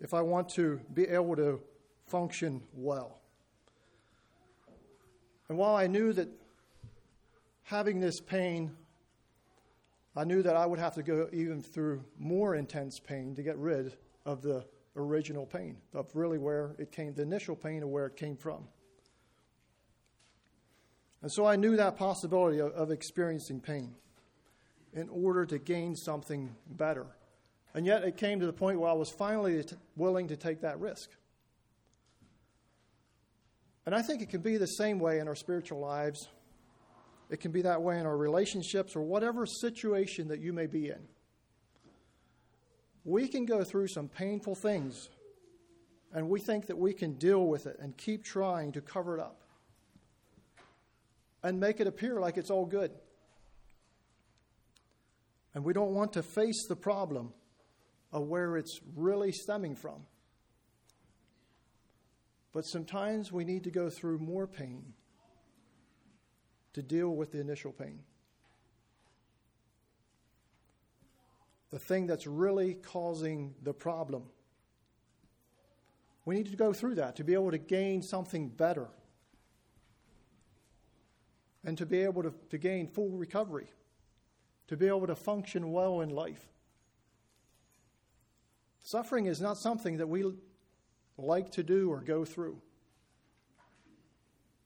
if 0.00 0.12
I 0.12 0.22
want 0.22 0.48
to 0.50 0.80
be 0.92 1.04
able 1.04 1.36
to 1.36 1.60
function 2.06 2.62
well. 2.74 3.20
And 5.48 5.58
while 5.58 5.76
I 5.76 5.86
knew 5.86 6.12
that 6.12 6.28
having 7.64 8.00
this 8.00 8.20
pain, 8.20 8.70
I 10.16 10.24
knew 10.24 10.42
that 10.42 10.56
I 10.56 10.66
would 10.66 10.78
have 10.78 10.94
to 10.94 11.02
go 11.02 11.28
even 11.32 11.62
through 11.62 12.04
more 12.18 12.54
intense 12.54 12.98
pain 13.00 13.34
to 13.34 13.42
get 13.42 13.58
rid 13.58 13.96
of 14.24 14.42
the 14.42 14.64
original 14.96 15.44
pain, 15.44 15.76
of 15.92 16.14
really 16.14 16.38
where 16.38 16.74
it 16.78 16.92
came, 16.92 17.14
the 17.14 17.22
initial 17.22 17.56
pain 17.56 17.82
of 17.82 17.88
where 17.88 18.06
it 18.06 18.16
came 18.16 18.36
from. 18.36 18.64
And 21.20 21.32
so 21.32 21.46
I 21.46 21.56
knew 21.56 21.76
that 21.76 21.96
possibility 21.96 22.58
of, 22.58 22.72
of 22.72 22.90
experiencing 22.90 23.60
pain 23.60 23.94
in 24.92 25.08
order 25.08 25.44
to 25.46 25.58
gain 25.58 25.96
something 25.96 26.54
better. 26.68 27.06
And 27.74 27.84
yet 27.84 28.04
it 28.04 28.16
came 28.16 28.38
to 28.40 28.46
the 28.46 28.52
point 28.52 28.78
where 28.78 28.90
I 28.90 28.94
was 28.94 29.10
finally 29.10 29.64
willing 29.96 30.28
to 30.28 30.36
take 30.36 30.60
that 30.60 30.78
risk. 30.78 31.10
And 33.86 33.94
I 33.94 34.02
think 34.02 34.22
it 34.22 34.30
can 34.30 34.40
be 34.40 34.56
the 34.56 34.66
same 34.66 34.98
way 34.98 35.18
in 35.18 35.28
our 35.28 35.34
spiritual 35.34 35.80
lives. 35.80 36.28
It 37.30 37.40
can 37.40 37.52
be 37.52 37.62
that 37.62 37.82
way 37.82 37.98
in 37.98 38.06
our 38.06 38.16
relationships 38.16 38.96
or 38.96 39.02
whatever 39.02 39.46
situation 39.46 40.28
that 40.28 40.40
you 40.40 40.52
may 40.52 40.66
be 40.66 40.88
in. 40.88 41.08
We 43.04 43.28
can 43.28 43.44
go 43.44 43.64
through 43.64 43.88
some 43.88 44.08
painful 44.08 44.54
things, 44.54 45.10
and 46.12 46.28
we 46.28 46.40
think 46.40 46.66
that 46.66 46.78
we 46.78 46.94
can 46.94 47.14
deal 47.14 47.46
with 47.46 47.66
it 47.66 47.76
and 47.80 47.96
keep 47.96 48.24
trying 48.24 48.72
to 48.72 48.80
cover 48.80 49.18
it 49.18 49.20
up 49.20 49.42
and 51.42 51.60
make 51.60 51.80
it 51.80 51.86
appear 51.86 52.18
like 52.18 52.38
it's 52.38 52.50
all 52.50 52.64
good. 52.64 52.90
And 55.54 55.62
we 55.62 55.74
don't 55.74 55.92
want 55.92 56.14
to 56.14 56.22
face 56.22 56.66
the 56.66 56.76
problem 56.76 57.32
of 58.10 58.26
where 58.26 58.56
it's 58.56 58.80
really 58.96 59.30
stemming 59.32 59.76
from. 59.76 60.06
But 62.54 62.64
sometimes 62.64 63.32
we 63.32 63.44
need 63.44 63.64
to 63.64 63.70
go 63.72 63.90
through 63.90 64.20
more 64.20 64.46
pain 64.46 64.94
to 66.72 66.82
deal 66.82 67.10
with 67.10 67.32
the 67.32 67.40
initial 67.40 67.72
pain. 67.72 67.98
The 71.70 71.80
thing 71.80 72.06
that's 72.06 72.28
really 72.28 72.74
causing 72.74 73.54
the 73.60 73.74
problem. 73.74 74.22
We 76.24 76.36
need 76.36 76.46
to 76.46 76.56
go 76.56 76.72
through 76.72 76.94
that 76.94 77.16
to 77.16 77.24
be 77.24 77.34
able 77.34 77.50
to 77.50 77.58
gain 77.58 78.02
something 78.02 78.48
better 78.48 78.86
and 81.64 81.76
to 81.76 81.86
be 81.86 82.02
able 82.02 82.22
to, 82.22 82.32
to 82.50 82.58
gain 82.58 82.86
full 82.86 83.10
recovery, 83.10 83.66
to 84.68 84.76
be 84.76 84.86
able 84.86 85.08
to 85.08 85.16
function 85.16 85.72
well 85.72 86.02
in 86.02 86.10
life. 86.10 86.46
Suffering 88.78 89.26
is 89.26 89.40
not 89.40 89.58
something 89.58 89.96
that 89.96 90.08
we 90.08 90.24
like 91.16 91.52
to 91.52 91.62
do 91.62 91.90
or 91.90 92.00
go 92.00 92.24
through. 92.24 92.60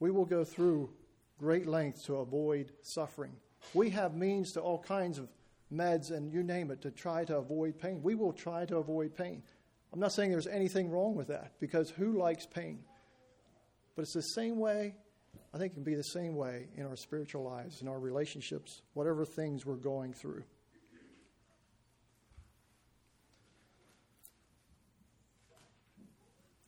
We 0.00 0.10
will 0.10 0.24
go 0.24 0.44
through 0.44 0.90
great 1.38 1.66
lengths 1.66 2.04
to 2.04 2.16
avoid 2.16 2.72
suffering. 2.82 3.32
We 3.74 3.90
have 3.90 4.14
means 4.14 4.52
to 4.52 4.60
all 4.60 4.78
kinds 4.78 5.18
of 5.18 5.28
meds 5.72 6.10
and 6.10 6.32
you 6.32 6.42
name 6.42 6.70
it 6.70 6.82
to 6.82 6.90
try 6.90 7.24
to 7.26 7.36
avoid 7.36 7.78
pain. 7.78 8.02
We 8.02 8.14
will 8.14 8.32
try 8.32 8.64
to 8.66 8.76
avoid 8.76 9.14
pain. 9.14 9.42
I'm 9.92 10.00
not 10.00 10.12
saying 10.12 10.30
there's 10.30 10.46
anything 10.46 10.90
wrong 10.90 11.14
with 11.14 11.28
that 11.28 11.52
because 11.60 11.90
who 11.90 12.12
likes 12.12 12.46
pain? 12.46 12.80
But 13.96 14.02
it's 14.02 14.14
the 14.14 14.22
same 14.22 14.58
way 14.58 14.94
I 15.54 15.58
think 15.58 15.72
it 15.72 15.74
can 15.74 15.84
be 15.84 15.94
the 15.94 16.02
same 16.02 16.36
way 16.36 16.68
in 16.76 16.84
our 16.86 16.96
spiritual 16.96 17.42
lives, 17.42 17.80
in 17.80 17.88
our 17.88 17.98
relationships, 17.98 18.82
whatever 18.94 19.24
things 19.24 19.64
we're 19.64 19.76
going 19.76 20.12
through. 20.12 20.44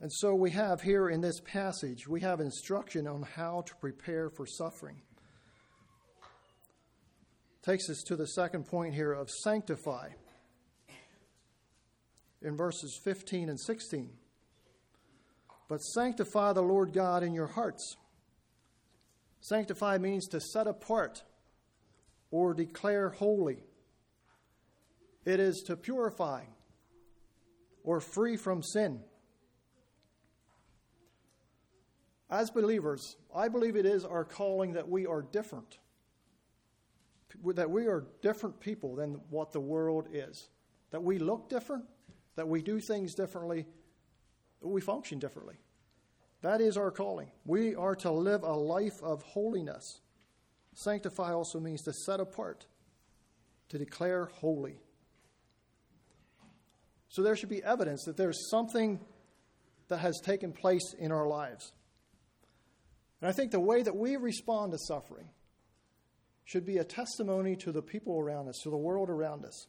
And 0.01 0.11
so 0.11 0.35
we 0.35 0.51
have 0.53 0.81
here 0.81 1.11
in 1.11 1.21
this 1.21 1.41
passage, 1.41 2.09
we 2.09 2.23
have 2.23 2.41
instruction 2.41 3.07
on 3.07 3.23
how 3.23 3.63
to 3.67 3.75
prepare 3.77 4.31
for 4.31 4.47
suffering. 4.47 4.97
takes 7.63 7.91
us 7.91 8.03
to 8.07 8.17
the 8.17 8.27
second 8.27 8.67
point 8.67 8.95
here 8.95 9.13
of 9.13 9.29
sanctify 9.29 10.09
in 12.41 12.57
verses 12.57 12.99
15 13.05 13.51
and 13.51 13.61
16. 13.61 14.11
But 15.69 15.83
sanctify 15.83 16.55
the 16.55 16.63
Lord 16.63 16.95
God 16.95 17.23
in 17.23 17.35
your 17.35 17.47
hearts. 17.47 17.97
Sanctify 19.43 19.99
means 19.99 20.27
to 20.29 20.41
set 20.41 20.67
apart 20.67 21.23
or 22.31 22.55
declare 22.55 23.11
holy. 23.11 23.65
It 25.27 25.39
is 25.39 25.63
to 25.67 25.77
purify 25.77 26.45
or 27.85 28.01
free 28.01 28.39
from 28.39 28.63
sin. 28.63 29.01
As 32.31 32.51
believers, 32.51 33.17
I 33.35 33.49
believe 33.49 33.75
it 33.75 33.87
is 33.87 34.05
our 34.05 34.25
calling 34.25 34.75
that 34.75 34.89
we 34.89 35.07
are 35.07 35.23
different, 35.23 35.79
that 37.45 37.71
we 37.71 37.87
are 37.87 38.07
different 38.23 38.61
people 38.61 38.95
than 38.95 39.21
what 39.31 39.53
the 39.53 39.61
world 39.61 40.07
is, 40.13 40.49
that 40.93 41.03
we 41.03 41.19
look 41.19 41.49
different, 41.49 41.85
that 42.37 42.47
we 42.47 42.63
do 42.63 42.79
things 42.81 43.15
differently, 43.15 43.67
we 44.61 44.81
function 44.81 45.19
differently. 45.19 45.57
That 46.43 46.61
is 46.61 46.77
our 46.77 46.91
calling. 46.91 47.31
We 47.45 47.75
are 47.75 47.97
to 47.97 48.11
live 48.11 48.45
a 48.45 48.53
life 48.53 49.03
of 49.03 49.23
holiness. 49.23 50.01
Sanctify 50.75 51.33
also 51.33 51.59
means 51.59 51.83
to 51.83 51.93
set 51.93 52.21
apart, 52.21 52.67
to 53.71 53.79
declare 53.79 54.27
holy. 54.27 54.79
So 57.09 57.23
there 57.23 57.35
should 57.35 57.49
be 57.49 57.63
evidence 57.63 58.05
that 58.05 58.17
there's 58.17 58.49
something 58.51 59.01
that 59.89 59.99
has 59.99 60.21
taken 60.21 60.53
place 60.53 60.95
in 60.99 61.11
our 61.11 61.27
lives. 61.27 61.73
And 63.21 63.29
I 63.29 63.33
think 63.33 63.51
the 63.51 63.61
way 63.61 63.83
that 63.83 63.97
we 63.97 64.17
respond 64.17 64.73
to 64.73 64.79
suffering 64.79 65.29
should 66.45 66.65
be 66.65 66.79
a 66.79 66.85
testimony 66.85 67.55
to 67.57 67.73
the 67.73 67.83
people 67.83 68.19
around 68.19 68.49
us, 68.49 68.61
to 68.63 68.71
the 68.71 68.77
world 68.77 69.11
around 69.11 69.45
us. 69.45 69.67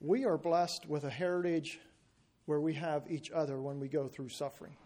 We 0.00 0.24
are 0.26 0.36
blessed 0.36 0.86
with 0.86 1.04
a 1.04 1.10
heritage 1.10 1.80
where 2.44 2.60
we 2.60 2.74
have 2.74 3.10
each 3.10 3.30
other 3.30 3.62
when 3.62 3.80
we 3.80 3.88
go 3.88 4.08
through 4.08 4.28
suffering. 4.28 4.76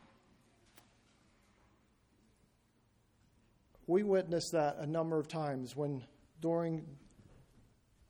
We 3.89 4.05
witnessed 4.05 4.53
that 4.53 4.77
a 4.79 4.87
number 4.87 5.19
of 5.19 5.27
times 5.27 5.75
when, 5.75 6.05
during 6.41 6.85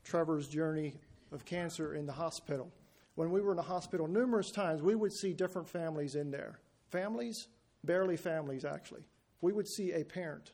Trevor's 0.04 0.48
journey 0.48 0.96
of 1.32 1.44
cancer 1.44 1.94
in 1.94 2.04
the 2.04 2.12
hospital, 2.12 2.70
when 3.18 3.32
we 3.32 3.40
were 3.40 3.50
in 3.50 3.56
the 3.56 3.62
hospital 3.64 4.06
numerous 4.06 4.52
times, 4.52 4.80
we 4.80 4.94
would 4.94 5.12
see 5.12 5.32
different 5.32 5.68
families 5.68 6.14
in 6.14 6.30
there. 6.30 6.60
Families, 6.90 7.48
barely 7.82 8.16
families, 8.16 8.64
actually. 8.64 9.02
We 9.40 9.52
would 9.52 9.66
see 9.66 9.90
a 9.90 10.04
parent 10.04 10.52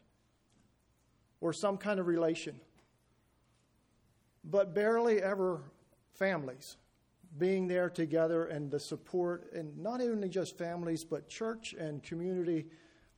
or 1.42 1.52
some 1.52 1.76
kind 1.76 2.00
of 2.00 2.06
relation, 2.06 2.58
but 4.44 4.74
barely 4.74 5.22
ever 5.22 5.60
families 6.14 6.78
being 7.36 7.68
there 7.68 7.90
together 7.90 8.46
and 8.46 8.70
the 8.70 8.80
support, 8.80 9.52
and 9.52 9.76
not 9.76 10.00
only 10.00 10.30
just 10.30 10.56
families, 10.56 11.04
but 11.04 11.28
church 11.28 11.74
and 11.78 12.02
community. 12.02 12.64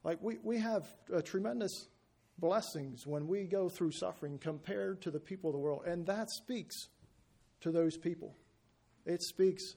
Like 0.03 0.19
we, 0.21 0.39
we 0.43 0.59
have 0.59 0.89
tremendous 1.23 1.87
blessings 2.37 3.07
when 3.07 3.29
we 3.29 3.45
go 3.45 3.69
through 3.69 3.93
suffering 3.93 4.39
compared 4.39 5.03
to 5.03 5.13
the 5.13 5.21
people 5.21 5.51
of 5.51 5.55
the 5.55 5.61
world, 5.61 5.83
and 5.87 6.05
that 6.07 6.31
speaks 6.31 6.89
to 7.61 7.71
those 7.71 7.97
people. 7.97 8.35
It 9.07 9.23
speaks 9.23 9.77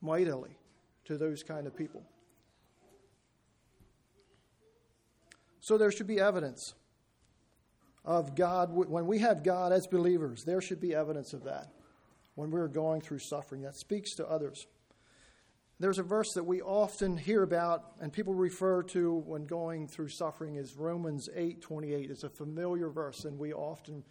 mightily 0.00 0.58
to 1.04 1.16
those 1.16 1.42
kind 1.42 1.66
of 1.66 1.76
people. 1.76 2.02
So 5.60 5.78
there 5.78 5.90
should 5.90 6.06
be 6.06 6.20
evidence 6.20 6.74
of 8.04 8.34
God. 8.34 8.70
When 8.72 9.06
we 9.06 9.18
have 9.20 9.42
God 9.42 9.72
as 9.72 9.86
believers, 9.86 10.44
there 10.44 10.60
should 10.60 10.80
be 10.80 10.94
evidence 10.94 11.32
of 11.32 11.44
that 11.44 11.72
when 12.34 12.50
we're 12.50 12.68
going 12.68 13.00
through 13.00 13.18
suffering 13.18 13.62
that 13.62 13.74
speaks 13.74 14.14
to 14.14 14.28
others. 14.28 14.66
There's 15.78 15.98
a 15.98 16.02
verse 16.02 16.32
that 16.34 16.44
we 16.44 16.62
often 16.62 17.16
hear 17.16 17.42
about 17.42 17.96
and 18.00 18.12
people 18.12 18.32
refer 18.32 18.82
to 18.84 19.14
when 19.26 19.44
going 19.44 19.86
through 19.88 20.08
suffering 20.08 20.56
is 20.56 20.76
Romans 20.76 21.28
8:28. 21.34 22.10
It's 22.10 22.24
a 22.24 22.30
familiar 22.30 22.88
verse 22.88 23.24
and 23.24 23.38
we 23.38 23.52
often 23.52 24.04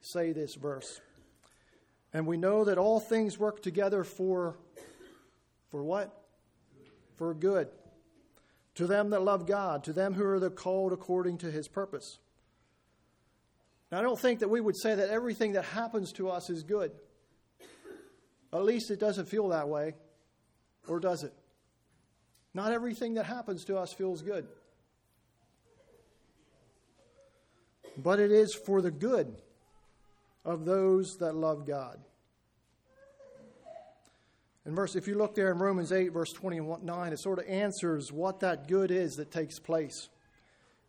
say 0.00 0.32
this 0.32 0.54
verse. 0.54 1.00
And 2.12 2.26
we 2.26 2.36
know 2.36 2.64
that 2.64 2.78
all 2.78 3.00
things 3.00 3.38
work 3.38 3.62
together 3.62 4.04
for 4.04 4.56
for 5.70 5.82
what? 5.82 6.12
For 7.16 7.32
good. 7.32 7.68
To 8.76 8.86
them 8.86 9.10
that 9.10 9.22
love 9.22 9.46
God, 9.46 9.84
to 9.84 9.92
them 9.92 10.14
who 10.14 10.24
are 10.24 10.40
the 10.40 10.50
called 10.50 10.92
according 10.92 11.38
to 11.38 11.50
his 11.50 11.68
purpose. 11.68 12.18
Now, 13.90 13.98
I 13.98 14.02
don't 14.02 14.18
think 14.18 14.40
that 14.40 14.48
we 14.48 14.60
would 14.60 14.76
say 14.76 14.94
that 14.94 15.10
everything 15.10 15.52
that 15.52 15.64
happens 15.64 16.12
to 16.12 16.28
us 16.30 16.48
is 16.50 16.62
good. 16.62 16.92
At 18.52 18.64
least 18.64 18.90
it 18.90 18.98
doesn't 18.98 19.28
feel 19.28 19.48
that 19.48 19.68
way, 19.68 19.94
or 20.88 20.98
does 20.98 21.22
it? 21.22 21.32
Not 22.52 22.72
everything 22.72 23.14
that 23.14 23.26
happens 23.26 23.64
to 23.66 23.76
us 23.78 23.92
feels 23.92 24.22
good. 24.22 24.46
But 27.96 28.18
it 28.18 28.32
is 28.32 28.54
for 28.54 28.80
the 28.80 28.90
good 28.90 29.36
of 30.44 30.64
those 30.64 31.18
that 31.18 31.34
love 31.34 31.66
God. 31.66 32.00
And 34.64 34.76
verse, 34.76 34.94
if 34.94 35.08
you 35.08 35.16
look 35.16 35.34
there 35.34 35.50
in 35.50 35.58
Romans 35.58 35.90
8, 35.90 36.12
verse 36.12 36.32
29, 36.32 37.12
it 37.12 37.18
sort 37.18 37.38
of 37.38 37.46
answers 37.46 38.12
what 38.12 38.40
that 38.40 38.68
good 38.68 38.90
is 38.90 39.16
that 39.16 39.30
takes 39.30 39.58
place. 39.58 40.08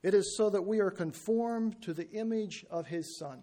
It 0.03 0.13
is 0.13 0.35
so 0.35 0.49
that 0.49 0.63
we 0.63 0.79
are 0.79 0.91
conformed 0.91 1.81
to 1.83 1.93
the 1.93 2.09
image 2.11 2.65
of 2.69 2.87
his 2.87 3.17
Son. 3.17 3.41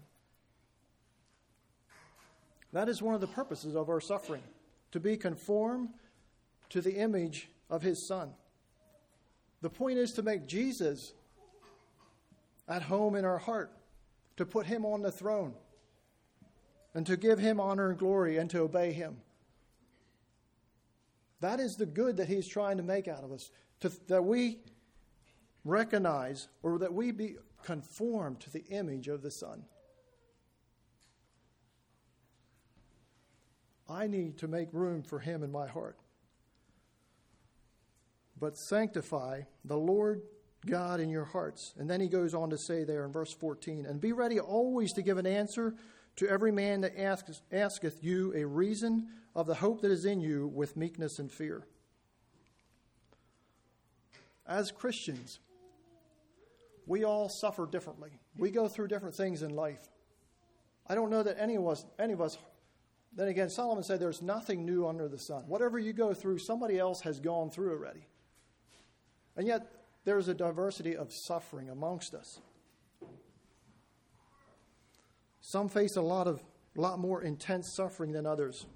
That 2.72 2.88
is 2.88 3.00
one 3.00 3.14
of 3.14 3.20
the 3.20 3.26
purposes 3.26 3.74
of 3.74 3.88
our 3.88 4.00
suffering, 4.00 4.42
to 4.92 5.00
be 5.00 5.16
conformed 5.16 5.88
to 6.70 6.82
the 6.82 6.96
image 6.96 7.48
of 7.70 7.80
his 7.80 8.06
Son. 8.06 8.30
The 9.62 9.70
point 9.70 9.98
is 9.98 10.12
to 10.12 10.22
make 10.22 10.46
Jesus 10.46 11.14
at 12.68 12.82
home 12.82 13.14
in 13.14 13.24
our 13.24 13.38
heart, 13.38 13.72
to 14.36 14.44
put 14.44 14.66
him 14.66 14.84
on 14.84 15.00
the 15.00 15.10
throne 15.10 15.54
and 16.98 17.06
to 17.06 17.16
give 17.16 17.38
him 17.38 17.60
honor 17.60 17.90
and 17.90 17.96
glory 17.96 18.38
and 18.38 18.50
to 18.50 18.58
obey 18.58 18.92
him. 18.92 19.18
That 21.38 21.60
is 21.60 21.76
the 21.76 21.86
good 21.86 22.16
that 22.16 22.26
he's 22.26 22.48
trying 22.48 22.78
to 22.78 22.82
make 22.82 23.06
out 23.06 23.22
of 23.22 23.30
us, 23.30 23.52
to, 23.82 23.92
that 24.08 24.24
we 24.24 24.58
recognize 25.64 26.48
or 26.64 26.80
that 26.80 26.92
we 26.92 27.12
be 27.12 27.36
conformed 27.62 28.40
to 28.40 28.50
the 28.50 28.64
image 28.70 29.06
of 29.06 29.22
the 29.22 29.30
Son. 29.30 29.62
I 33.88 34.08
need 34.08 34.38
to 34.38 34.48
make 34.48 34.66
room 34.72 35.04
for 35.04 35.20
him 35.20 35.44
in 35.44 35.52
my 35.52 35.68
heart. 35.68 36.00
But 38.40 38.58
sanctify 38.58 39.42
the 39.64 39.78
Lord 39.78 40.22
God 40.66 40.98
in 40.98 41.10
your 41.10 41.26
hearts. 41.26 41.74
And 41.78 41.88
then 41.88 42.00
he 42.00 42.08
goes 42.08 42.34
on 42.34 42.50
to 42.50 42.58
say 42.58 42.82
there 42.82 43.04
in 43.04 43.12
verse 43.12 43.32
14, 43.32 43.86
and 43.86 44.00
be 44.00 44.10
ready 44.10 44.40
always 44.40 44.92
to 44.94 45.02
give 45.02 45.16
an 45.16 45.28
answer 45.28 45.76
to 46.18 46.28
every 46.28 46.52
man 46.52 46.80
that 46.82 46.98
asketh, 46.98 47.40
asketh 47.52 48.02
you 48.02 48.32
a 48.34 48.44
reason 48.44 49.08
of 49.34 49.46
the 49.46 49.54
hope 49.54 49.80
that 49.82 49.90
is 49.90 50.04
in 50.04 50.20
you 50.20 50.48
with 50.48 50.76
meekness 50.76 51.18
and 51.18 51.30
fear. 51.30 51.64
As 54.46 54.70
Christians, 54.70 55.38
we 56.86 57.04
all 57.04 57.28
suffer 57.28 57.66
differently. 57.66 58.10
We 58.36 58.50
go 58.50 58.66
through 58.68 58.88
different 58.88 59.14
things 59.14 59.42
in 59.42 59.54
life. 59.54 59.88
I 60.86 60.94
don't 60.94 61.10
know 61.10 61.22
that 61.22 61.38
any 61.38 61.54
of 61.54 61.66
us, 61.66 61.84
any 61.98 62.14
of 62.14 62.20
us 62.20 62.38
then 63.14 63.28
again, 63.28 63.48
Solomon 63.48 63.82
said 63.82 64.00
there's 64.00 64.22
nothing 64.22 64.64
new 64.64 64.86
under 64.86 65.08
the 65.08 65.18
sun. 65.18 65.44
Whatever 65.46 65.78
you 65.78 65.92
go 65.92 66.14
through, 66.14 66.38
somebody 66.38 66.78
else 66.78 67.00
has 67.00 67.20
gone 67.20 67.50
through 67.50 67.72
already. 67.72 68.06
And 69.36 69.46
yet, 69.46 69.72
there's 70.04 70.28
a 70.28 70.34
diversity 70.34 70.96
of 70.96 71.12
suffering 71.12 71.70
amongst 71.70 72.14
us. 72.14 72.40
Some 75.48 75.70
face 75.70 75.96
a 75.96 76.02
lot 76.02 76.26
of 76.26 76.42
lot 76.76 76.98
more 76.98 77.22
intense 77.22 77.72
suffering 77.74 78.12
than 78.12 78.26
others. 78.26 78.66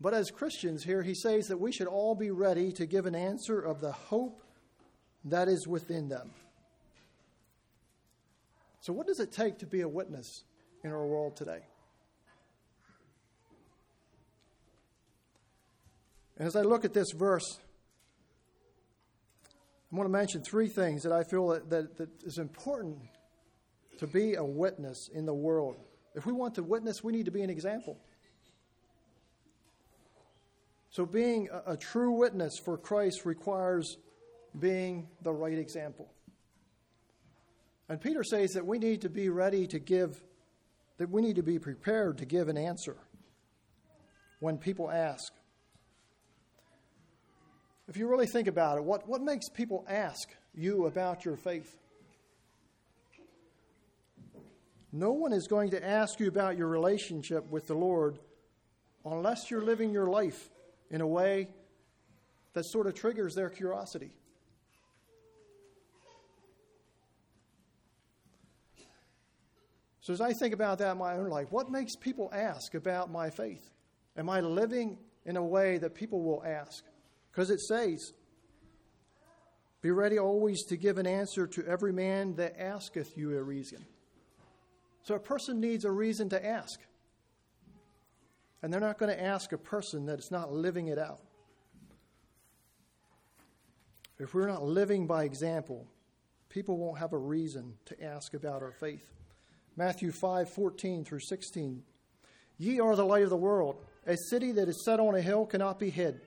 But 0.00 0.12
as 0.12 0.32
Christians 0.32 0.82
here, 0.82 1.00
he 1.00 1.14
says 1.14 1.46
that 1.46 1.60
we 1.60 1.70
should 1.70 1.86
all 1.86 2.16
be 2.16 2.32
ready 2.32 2.72
to 2.72 2.86
give 2.86 3.06
an 3.06 3.14
answer 3.14 3.60
of 3.60 3.80
the 3.80 3.92
hope 3.92 4.42
that 5.26 5.46
is 5.46 5.68
within 5.68 6.08
them. 6.08 6.32
So, 8.80 8.92
what 8.92 9.06
does 9.06 9.20
it 9.20 9.30
take 9.30 9.58
to 9.58 9.66
be 9.66 9.82
a 9.82 9.88
witness 9.88 10.42
in 10.82 10.90
our 10.90 11.06
world 11.06 11.36
today? 11.36 11.60
And 16.36 16.48
as 16.48 16.56
I 16.56 16.62
look 16.62 16.84
at 16.84 16.92
this 16.92 17.12
verse, 17.12 17.60
I 19.92 19.96
want 19.96 20.08
to 20.08 20.12
mention 20.12 20.42
three 20.42 20.68
things 20.68 21.04
that 21.04 21.12
I 21.12 21.22
feel 21.22 21.46
that, 21.50 21.70
that, 21.70 21.96
that 21.98 22.08
is 22.24 22.38
important 22.38 22.98
to 23.98 24.06
be 24.06 24.34
a 24.34 24.44
witness 24.44 25.08
in 25.12 25.26
the 25.26 25.34
world. 25.34 25.76
If 26.14 26.26
we 26.26 26.32
want 26.32 26.54
to 26.56 26.62
witness, 26.62 27.02
we 27.02 27.12
need 27.12 27.24
to 27.24 27.30
be 27.30 27.42
an 27.42 27.50
example. 27.50 27.98
So, 30.90 31.04
being 31.04 31.48
a, 31.52 31.72
a 31.72 31.76
true 31.76 32.12
witness 32.12 32.52
for 32.64 32.78
Christ 32.78 33.24
requires 33.24 33.96
being 34.58 35.08
the 35.22 35.32
right 35.32 35.58
example. 35.58 36.08
And 37.88 38.00
Peter 38.00 38.22
says 38.22 38.52
that 38.52 38.64
we 38.64 38.78
need 38.78 39.02
to 39.02 39.10
be 39.10 39.28
ready 39.28 39.66
to 39.66 39.78
give, 39.78 40.22
that 40.98 41.10
we 41.10 41.20
need 41.20 41.36
to 41.36 41.42
be 41.42 41.58
prepared 41.58 42.18
to 42.18 42.24
give 42.24 42.48
an 42.48 42.56
answer 42.56 42.96
when 44.40 44.56
people 44.56 44.90
ask. 44.90 45.32
If 47.88 47.96
you 47.96 48.08
really 48.08 48.26
think 48.26 48.48
about 48.48 48.78
it, 48.78 48.84
what, 48.84 49.06
what 49.06 49.20
makes 49.20 49.48
people 49.50 49.84
ask 49.88 50.28
you 50.54 50.86
about 50.86 51.24
your 51.24 51.36
faith? 51.36 51.76
No 54.96 55.10
one 55.10 55.32
is 55.32 55.48
going 55.48 55.70
to 55.70 55.84
ask 55.84 56.20
you 56.20 56.28
about 56.28 56.56
your 56.56 56.68
relationship 56.68 57.50
with 57.50 57.66
the 57.66 57.74
Lord 57.74 58.20
unless 59.04 59.50
you're 59.50 59.64
living 59.64 59.90
your 59.90 60.06
life 60.06 60.50
in 60.88 61.00
a 61.00 61.06
way 61.06 61.48
that 62.52 62.64
sort 62.64 62.86
of 62.86 62.94
triggers 62.94 63.34
their 63.34 63.50
curiosity. 63.50 64.14
So, 69.98 70.12
as 70.12 70.20
I 70.20 70.32
think 70.32 70.54
about 70.54 70.78
that 70.78 70.92
in 70.92 70.98
my 70.98 71.14
own 71.14 71.28
life, 71.28 71.48
what 71.50 71.72
makes 71.72 71.96
people 71.96 72.30
ask 72.32 72.76
about 72.76 73.10
my 73.10 73.30
faith? 73.30 73.68
Am 74.16 74.30
I 74.30 74.42
living 74.42 74.98
in 75.26 75.36
a 75.36 75.42
way 75.42 75.76
that 75.78 75.96
people 75.96 76.22
will 76.22 76.44
ask? 76.44 76.84
Because 77.32 77.50
it 77.50 77.60
says, 77.60 78.12
Be 79.82 79.90
ready 79.90 80.20
always 80.20 80.62
to 80.66 80.76
give 80.76 80.98
an 80.98 81.06
answer 81.08 81.48
to 81.48 81.66
every 81.66 81.92
man 81.92 82.36
that 82.36 82.60
asketh 82.60 83.18
you 83.18 83.36
a 83.36 83.42
reason. 83.42 83.84
So, 85.04 85.14
a 85.14 85.20
person 85.20 85.60
needs 85.60 85.84
a 85.84 85.90
reason 85.90 86.30
to 86.30 86.44
ask. 86.44 86.80
And 88.62 88.72
they're 88.72 88.80
not 88.80 88.98
going 88.98 89.14
to 89.14 89.22
ask 89.22 89.52
a 89.52 89.58
person 89.58 90.06
that 90.06 90.18
is 90.18 90.30
not 90.30 90.50
living 90.50 90.88
it 90.88 90.98
out. 90.98 91.20
If 94.18 94.32
we're 94.32 94.48
not 94.48 94.64
living 94.64 95.06
by 95.06 95.24
example, 95.24 95.86
people 96.48 96.78
won't 96.78 96.98
have 96.98 97.12
a 97.12 97.18
reason 97.18 97.74
to 97.86 98.02
ask 98.02 98.32
about 98.32 98.62
our 98.62 98.72
faith. 98.72 99.06
Matthew 99.76 100.12
5 100.12 100.48
14 100.48 101.04
through 101.04 101.20
16. 101.20 101.82
Ye 102.56 102.80
are 102.80 102.96
the 102.96 103.04
light 103.04 103.24
of 103.24 103.30
the 103.30 103.36
world. 103.36 103.84
A 104.06 104.16
city 104.16 104.52
that 104.52 104.68
is 104.68 104.84
set 104.84 105.00
on 105.00 105.14
a 105.14 105.20
hill 105.20 105.44
cannot 105.44 105.78
be 105.78 105.90
hid. 105.90 106.20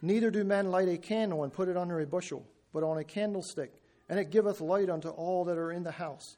Neither 0.00 0.30
do 0.30 0.44
men 0.44 0.70
light 0.70 0.88
a 0.88 0.96
candle 0.96 1.44
and 1.44 1.52
put 1.52 1.68
it 1.68 1.76
under 1.76 2.00
a 2.00 2.06
bushel, 2.06 2.46
but 2.72 2.84
on 2.84 2.98
a 2.98 3.04
candlestick, 3.04 3.72
and 4.08 4.18
it 4.18 4.30
giveth 4.30 4.60
light 4.60 4.88
unto 4.88 5.08
all 5.08 5.44
that 5.44 5.58
are 5.58 5.72
in 5.72 5.82
the 5.82 5.90
house. 5.90 6.36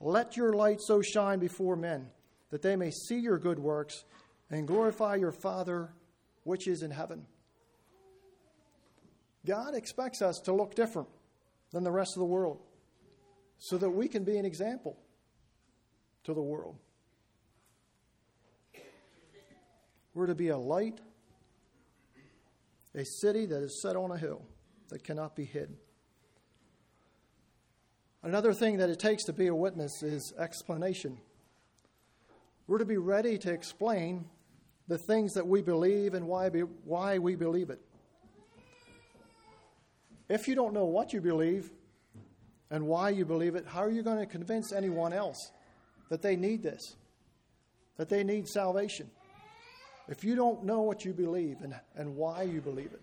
Let 0.00 0.36
your 0.36 0.52
light 0.52 0.80
so 0.80 1.02
shine 1.02 1.38
before 1.38 1.76
men, 1.76 2.10
that 2.50 2.62
they 2.62 2.76
may 2.76 2.90
see 2.90 3.18
your 3.18 3.38
good 3.38 3.58
works 3.58 4.04
and 4.50 4.66
glorify 4.66 5.16
your 5.16 5.32
Father 5.32 5.90
which 6.44 6.66
is 6.66 6.82
in 6.82 6.90
heaven. 6.90 7.26
God 9.46 9.74
expects 9.74 10.22
us 10.22 10.40
to 10.44 10.52
look 10.52 10.74
different 10.74 11.08
than 11.72 11.84
the 11.84 11.90
rest 11.90 12.16
of 12.16 12.20
the 12.20 12.26
world 12.26 12.60
so 13.58 13.76
that 13.78 13.90
we 13.90 14.08
can 14.08 14.24
be 14.24 14.38
an 14.38 14.44
example 14.44 14.96
to 16.24 16.34
the 16.34 16.42
world. 16.42 16.76
We're 20.14 20.26
to 20.26 20.34
be 20.34 20.48
a 20.48 20.58
light, 20.58 21.00
a 22.94 23.04
city 23.04 23.46
that 23.46 23.62
is 23.62 23.80
set 23.82 23.96
on 23.96 24.10
a 24.10 24.18
hill 24.18 24.42
that 24.88 25.04
cannot 25.04 25.36
be 25.36 25.44
hid. 25.44 25.76
Another 28.22 28.52
thing 28.52 28.78
that 28.78 28.90
it 28.90 28.98
takes 28.98 29.24
to 29.24 29.32
be 29.32 29.46
a 29.46 29.54
witness 29.54 30.02
is 30.02 30.32
explanation. 30.38 31.18
We're 32.66 32.78
to 32.78 32.84
be 32.84 32.96
ready 32.96 33.38
to 33.38 33.52
explain 33.52 34.26
the 34.88 34.98
things 34.98 35.34
that 35.34 35.46
we 35.46 35.62
believe 35.62 36.14
and 36.14 36.26
why, 36.26 36.48
be, 36.48 36.60
why 36.60 37.18
we 37.18 37.36
believe 37.36 37.70
it. 37.70 37.80
If 40.28 40.48
you 40.48 40.54
don't 40.54 40.74
know 40.74 40.84
what 40.84 41.12
you 41.12 41.20
believe 41.20 41.70
and 42.70 42.86
why 42.86 43.10
you 43.10 43.24
believe 43.24 43.54
it, 43.54 43.64
how 43.66 43.80
are 43.80 43.90
you 43.90 44.02
going 44.02 44.18
to 44.18 44.26
convince 44.26 44.72
anyone 44.72 45.12
else 45.12 45.52
that 46.10 46.20
they 46.20 46.36
need 46.36 46.62
this, 46.62 46.96
that 47.96 48.08
they 48.08 48.24
need 48.24 48.48
salvation? 48.48 49.10
If 50.08 50.24
you 50.24 50.34
don't 50.34 50.64
know 50.64 50.82
what 50.82 51.04
you 51.04 51.12
believe 51.12 51.58
and, 51.62 51.74
and 51.94 52.16
why 52.16 52.42
you 52.42 52.60
believe 52.60 52.92
it, 52.92 53.00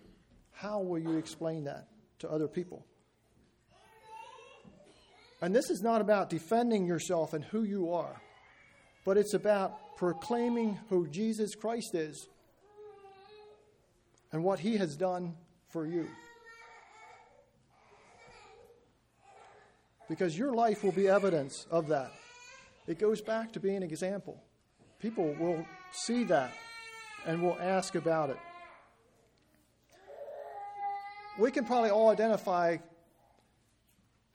how 0.52 0.80
will 0.80 0.98
you 0.98 1.16
explain 1.16 1.64
that 1.64 1.88
to 2.18 2.30
other 2.30 2.48
people? 2.48 2.84
And 5.46 5.54
this 5.54 5.70
is 5.70 5.80
not 5.80 6.00
about 6.00 6.28
defending 6.28 6.86
yourself 6.86 7.32
and 7.32 7.44
who 7.44 7.62
you 7.62 7.92
are, 7.92 8.20
but 9.04 9.16
it's 9.16 9.32
about 9.32 9.96
proclaiming 9.96 10.76
who 10.88 11.06
Jesus 11.06 11.54
Christ 11.54 11.94
is 11.94 12.26
and 14.32 14.42
what 14.42 14.58
he 14.58 14.76
has 14.78 14.96
done 14.96 15.36
for 15.68 15.86
you. 15.86 16.08
Because 20.08 20.36
your 20.36 20.52
life 20.52 20.82
will 20.82 20.90
be 20.90 21.06
evidence 21.06 21.68
of 21.70 21.86
that. 21.90 22.10
It 22.88 22.98
goes 22.98 23.20
back 23.20 23.52
to 23.52 23.60
being 23.60 23.76
an 23.76 23.82
example. 23.84 24.42
People 24.98 25.32
will 25.38 25.64
see 25.92 26.24
that 26.24 26.52
and 27.24 27.40
will 27.40 27.56
ask 27.60 27.94
about 27.94 28.30
it. 28.30 28.38
We 31.38 31.52
can 31.52 31.64
probably 31.64 31.90
all 31.90 32.08
identify 32.08 32.78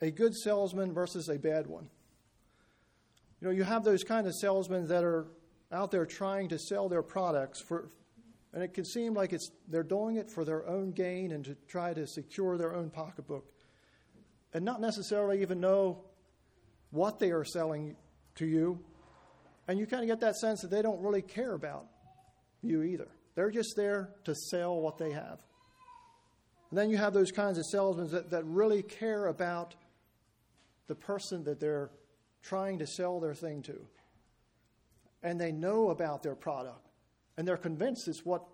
a 0.02 0.10
good 0.10 0.34
salesman 0.34 0.92
versus 0.92 1.28
a 1.28 1.38
bad 1.38 1.66
one. 1.66 1.88
You 3.40 3.48
know, 3.48 3.54
you 3.54 3.62
have 3.62 3.84
those 3.84 4.02
kind 4.02 4.26
of 4.26 4.34
salesmen 4.34 4.88
that 4.88 5.04
are 5.04 5.28
out 5.70 5.90
there 5.90 6.04
trying 6.04 6.48
to 6.48 6.58
sell 6.58 6.88
their 6.88 7.02
products 7.02 7.62
for, 7.62 7.88
and 8.52 8.62
it 8.62 8.74
can 8.74 8.84
seem 8.84 9.14
like 9.14 9.32
it's 9.32 9.50
they're 9.68 9.82
doing 9.82 10.16
it 10.16 10.30
for 10.30 10.44
their 10.44 10.66
own 10.68 10.90
gain 10.90 11.30
and 11.30 11.44
to 11.44 11.56
try 11.68 11.94
to 11.94 12.06
secure 12.06 12.58
their 12.58 12.74
own 12.74 12.90
pocketbook, 12.90 13.46
and 14.52 14.64
not 14.64 14.80
necessarily 14.80 15.40
even 15.40 15.60
know 15.60 16.04
what 16.90 17.18
they 17.18 17.30
are 17.30 17.44
selling 17.44 17.96
to 18.34 18.44
you, 18.44 18.78
and 19.68 19.78
you 19.78 19.86
kind 19.86 20.02
of 20.02 20.08
get 20.08 20.20
that 20.20 20.36
sense 20.36 20.60
that 20.62 20.70
they 20.70 20.82
don't 20.82 21.00
really 21.00 21.22
care 21.22 21.54
about 21.54 21.86
you 22.60 22.82
either. 22.82 23.08
They're 23.34 23.50
just 23.50 23.74
there 23.76 24.10
to 24.24 24.34
sell 24.34 24.80
what 24.80 24.98
they 24.98 25.12
have. 25.12 25.38
And 26.70 26.78
then 26.78 26.90
you 26.90 26.96
have 26.96 27.12
those 27.12 27.30
kinds 27.30 27.58
of 27.58 27.66
salesmen 27.66 28.10
that, 28.10 28.30
that 28.30 28.44
really 28.44 28.82
care 28.82 29.26
about 29.26 29.74
the 30.86 30.94
person 30.94 31.44
that 31.44 31.60
they're 31.60 31.90
trying 32.42 32.78
to 32.78 32.86
sell 32.86 33.20
their 33.20 33.34
thing 33.34 33.62
to. 33.62 33.86
And 35.22 35.40
they 35.40 35.52
know 35.52 35.90
about 35.90 36.22
their 36.22 36.34
product. 36.34 36.88
And 37.36 37.46
they're 37.46 37.56
convinced 37.56 38.08
it's 38.08 38.24
what 38.24 38.44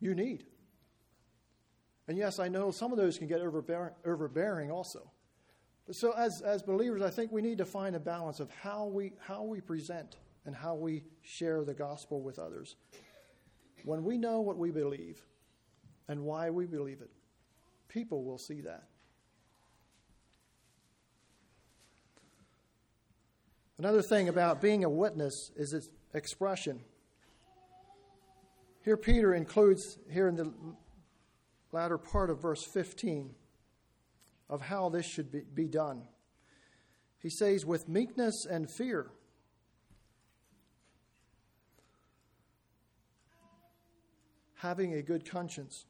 you 0.00 0.14
need. 0.14 0.44
And 2.08 2.16
yes, 2.16 2.38
I 2.38 2.48
know 2.48 2.70
some 2.70 2.92
of 2.92 2.98
those 2.98 3.18
can 3.18 3.26
get 3.26 3.40
overbearing, 3.40 3.92
overbearing 4.04 4.70
also. 4.70 5.10
So, 5.90 6.12
as, 6.12 6.40
as 6.40 6.62
believers, 6.62 7.00
I 7.00 7.10
think 7.10 7.30
we 7.30 7.42
need 7.42 7.58
to 7.58 7.64
find 7.64 7.94
a 7.94 8.00
balance 8.00 8.40
of 8.40 8.50
how 8.50 8.86
we, 8.86 9.12
how 9.20 9.44
we 9.44 9.60
present 9.60 10.16
and 10.44 10.54
how 10.54 10.74
we 10.74 11.04
share 11.22 11.64
the 11.64 11.74
gospel 11.74 12.22
with 12.22 12.38
others. 12.38 12.76
When 13.84 14.02
we 14.02 14.18
know 14.18 14.40
what 14.40 14.56
we 14.56 14.70
believe 14.70 15.20
and 16.08 16.22
why 16.22 16.50
we 16.50 16.66
believe 16.66 17.00
it, 17.00 17.10
people 17.88 18.24
will 18.24 18.38
see 18.38 18.60
that. 18.62 18.88
Another 23.78 24.00
thing 24.00 24.28
about 24.28 24.62
being 24.62 24.84
a 24.84 24.88
witness 24.88 25.50
is 25.54 25.74
its 25.74 25.88
expression. 26.14 26.80
Here, 28.82 28.96
Peter 28.96 29.34
includes, 29.34 29.98
here 30.10 30.28
in 30.28 30.36
the 30.36 30.52
latter 31.72 31.98
part 31.98 32.30
of 32.30 32.40
verse 32.40 32.62
15, 32.62 33.34
of 34.48 34.62
how 34.62 34.88
this 34.88 35.04
should 35.04 35.30
be, 35.30 35.40
be 35.40 35.66
done. 35.66 36.04
He 37.18 37.28
says, 37.28 37.66
with 37.66 37.88
meekness 37.88 38.46
and 38.48 38.70
fear. 38.70 39.10
Having 44.54 44.94
a 44.94 45.02
good 45.02 45.28
conscience. 45.28 45.84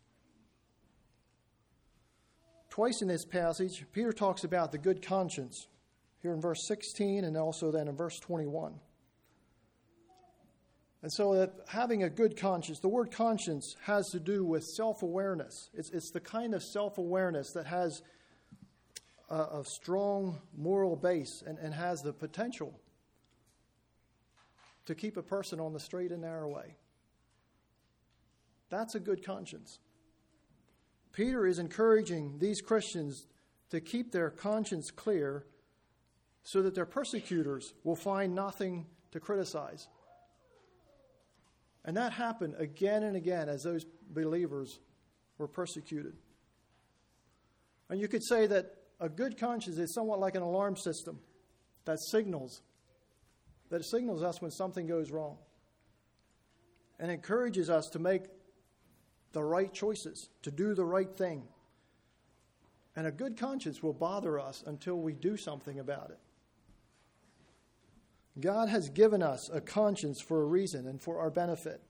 Twice 2.69 3.01
in 3.01 3.09
this 3.09 3.25
passage, 3.25 3.85
Peter 3.93 4.13
talks 4.13 4.43
about 4.43 4.73
the 4.73 4.79
good 4.79 5.03
conscience 5.03 5.69
here 6.23 6.33
in 6.33 6.41
verse 6.41 6.67
16 6.67 7.25
and 7.25 7.37
also 7.37 7.71
then 7.71 7.89
in 7.89 7.97
verse 7.97 8.19
21. 8.21 8.75
And 11.03 11.13
so, 11.13 11.35
that 11.35 11.53
having 11.69 12.03
a 12.03 12.11
good 12.11 12.37
conscience, 12.37 12.81
the 12.81 12.89
word 12.89 13.13
conscience 13.13 13.77
has 13.83 14.09
to 14.09 14.19
do 14.19 14.45
with 14.45 14.65
self 14.65 15.03
awareness. 15.03 15.71
It's, 15.73 15.91
it's 15.91 16.11
the 16.11 16.21
kind 16.21 16.53
of 16.55 16.63
self 16.65 16.99
awareness 16.99 17.53
that 17.53 17.67
has 17.67 18.03
a, 19.31 19.37
a, 19.37 19.65
strong 19.65 20.41
moral 20.57 20.97
base 20.97 21.45
and, 21.47 21.59
and 21.59 21.75
has 21.75 22.01
the 22.01 22.13
potential 22.13 22.81
to 24.87 24.95
keep 24.95 25.17
a 25.17 25.23
person 25.23 25.61
on 25.61 25.73
the 25.73 25.81
straight 25.81 26.11
and 26.11 26.23
narrow 26.23 26.49
way. 26.49 26.77
That's 28.71 28.95
a 28.95 29.01
good 29.01 29.25
conscience. 29.25 29.79
Peter 31.13 31.47
is 31.47 31.59
encouraging 31.59 32.39
these 32.39 32.61
Christians 32.61 33.27
to 33.71 33.81
keep 33.81 34.13
their 34.13 34.31
conscience 34.31 34.91
clear 34.91 35.45
so 36.47 36.63
that 36.63 36.77
their 36.77 36.87
persecutors 36.87 37.75
will 37.83 37.97
find 37.97 38.33
nothing 38.33 38.87
to 39.11 39.19
criticize. 39.19 39.89
And 41.85 41.97
that 41.97 42.13
happened 42.13 42.55
again 42.57 43.03
and 43.03 43.17
again 43.17 43.49
as 43.49 43.65
those 43.65 43.85
believers 44.11 44.79
were 45.39 45.49
persecuted. 45.49 46.13
And 47.89 48.01
you 48.01 48.07
could 48.07 48.23
say 48.23 48.47
that 48.47 48.77
a 49.01 49.09
good 49.09 49.37
conscience 49.37 49.77
is 49.79 49.93
somewhat 49.93 50.21
like 50.21 50.37
an 50.37 50.43
alarm 50.43 50.77
system 50.77 51.19
that 51.85 51.99
signals 52.11 52.63
that 53.71 53.85
signals 53.85 54.23
us 54.23 54.41
when 54.41 54.53
something 54.53 54.87
goes 54.87 55.11
wrong 55.11 55.39
and 57.01 57.11
encourages 57.11 57.69
us 57.69 57.89
to 57.89 57.99
make 57.99 58.23
the 59.33 59.43
right 59.43 59.75
choices, 59.75 60.29
to 60.43 60.53
do 60.53 60.75
the 60.75 60.85
right 60.85 61.17
thing. 61.17 61.43
And 62.95 63.09
a 63.09 63.11
good 63.11 63.37
conscience 63.37 63.83
will 63.83 63.93
bother 63.93 64.39
us 64.39 64.63
until 64.65 65.01
we 65.01 65.13
do 65.13 65.37
something 65.37 65.81
about 65.81 66.11
it. 66.11 66.21
God 68.39 68.69
has 68.69 68.91
given 68.91 69.23
us 69.23 69.49
a 69.53 69.61
conscience 69.61 70.21
for 70.21 70.43
a 70.43 70.45
reason 70.45 70.87
and 70.87 71.01
for 71.01 71.19
our 71.19 71.31
benefit. 71.31 71.81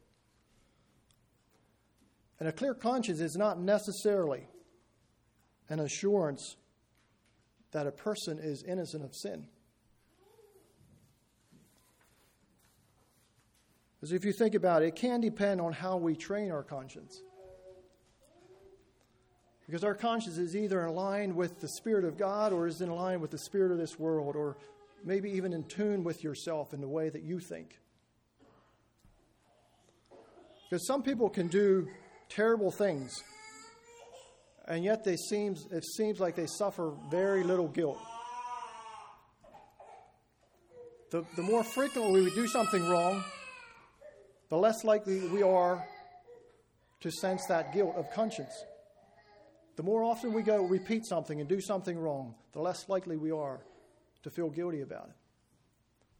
And 2.39 2.49
a 2.49 2.53
clear 2.53 2.75
conscience 2.75 3.21
is 3.21 3.37
not 3.37 3.59
necessarily 3.59 4.49
an 5.69 5.81
assurance 5.81 6.57
that 7.73 7.87
a 7.87 7.91
person 7.91 8.39
is 8.39 8.63
innocent 8.63 9.05
of 9.05 9.15
sin. 9.15 9.49
Because 13.97 14.13
if 14.13 14.25
you 14.25 14.33
think 14.33 14.55
about 14.55 14.83
it, 14.83 14.89
it 14.89 14.97
can 14.97 15.21
depend 15.21 15.61
on 15.61 15.73
how 15.73 15.97
we 15.97 16.15
train 16.15 16.53
our 16.53 16.63
conscience. 16.63 17.23
Because 19.67 19.83
our 19.83 19.95
conscience 19.95 20.39
is 20.39 20.55
either 20.55 20.87
in 20.87 20.95
line 20.95 21.35
with 21.35 21.59
the 21.59 21.69
Spirit 21.69 22.05
of 22.05 22.17
God 22.17 22.53
or 22.53 22.69
is 22.69 22.81
in 22.81 22.91
line 22.91 23.21
with 23.21 23.33
the 23.33 23.39
Spirit 23.39 23.73
of 23.73 23.79
this 23.79 23.99
world, 23.99 24.37
or 24.37 24.57
maybe 25.05 25.31
even 25.31 25.53
in 25.53 25.65
tune 25.65 26.05
with 26.05 26.23
yourself 26.25 26.73
in 26.73 26.81
the 26.81 26.89
way 26.89 27.09
that 27.09 27.23
you 27.23 27.41
think. 27.41 27.79
Because 30.69 30.87
some 30.87 31.03
people 31.03 31.29
can 31.31 31.47
do 31.47 31.89
terrible 32.29 32.73
things, 32.73 33.23
and 34.67 34.83
yet 34.85 35.05
they 35.05 35.17
seems, 35.17 35.65
it 35.71 35.85
seems 35.85 36.19
like 36.19 36.35
they 36.35 36.47
suffer 36.47 36.93
very 37.09 37.45
little 37.45 37.69
guilt. 37.69 37.99
The, 41.11 41.25
the 41.37 41.43
more 41.43 41.63
frequently 41.63 42.23
we 42.23 42.35
do 42.35 42.49
something 42.49 42.89
wrong, 42.89 43.23
the 44.49 44.57
less 44.57 44.83
likely 44.83 45.29
we 45.29 45.43
are 45.43 45.87
to 47.01 47.11
sense 47.13 47.47
that 47.47 47.73
guilt 47.73 47.95
of 47.97 48.11
conscience. 48.11 48.53
The 49.77 49.85
more 49.85 50.03
often 50.03 50.33
we 50.33 50.43
go 50.43 50.65
repeat 50.65 51.07
something 51.07 51.39
and 51.39 51.49
do 51.49 51.61
something 51.61 51.97
wrong, 51.97 52.35
the 52.53 52.61
less 52.61 52.89
likely 52.89 53.17
we 53.17 53.31
are 53.31 53.61
to 54.27 54.31
feel 54.31 54.51
guilty 54.51 54.81
about 54.81 55.07
it. 55.09 55.15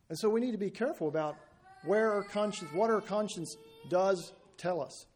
And 0.09 0.17
so 0.17 0.31
we 0.31 0.41
need 0.41 0.53
to 0.53 0.59
be 0.59 0.71
careful 0.71 1.09
about 1.09 1.37
where 1.85 2.13
our 2.13 2.23
conscience, 2.23 2.73
what 2.73 2.89
our 2.89 3.01
conscience 3.01 3.57
does 3.89 4.33
tell 4.57 4.81
us. 4.81 5.07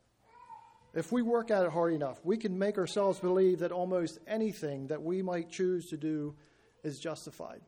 If 0.92 1.12
we 1.12 1.22
work 1.22 1.52
at 1.52 1.64
it 1.64 1.70
hard 1.70 1.92
enough, 1.92 2.18
we 2.24 2.36
can 2.36 2.58
make 2.58 2.78
ourselves 2.78 3.20
believe 3.20 3.60
that 3.60 3.70
almost 3.70 4.18
anything 4.26 4.88
that 4.88 5.00
we 5.00 5.22
might 5.22 5.50
choose 5.50 5.86
to 5.90 5.96
do 5.96 6.34
is 6.82 6.98
justified. 6.98 7.60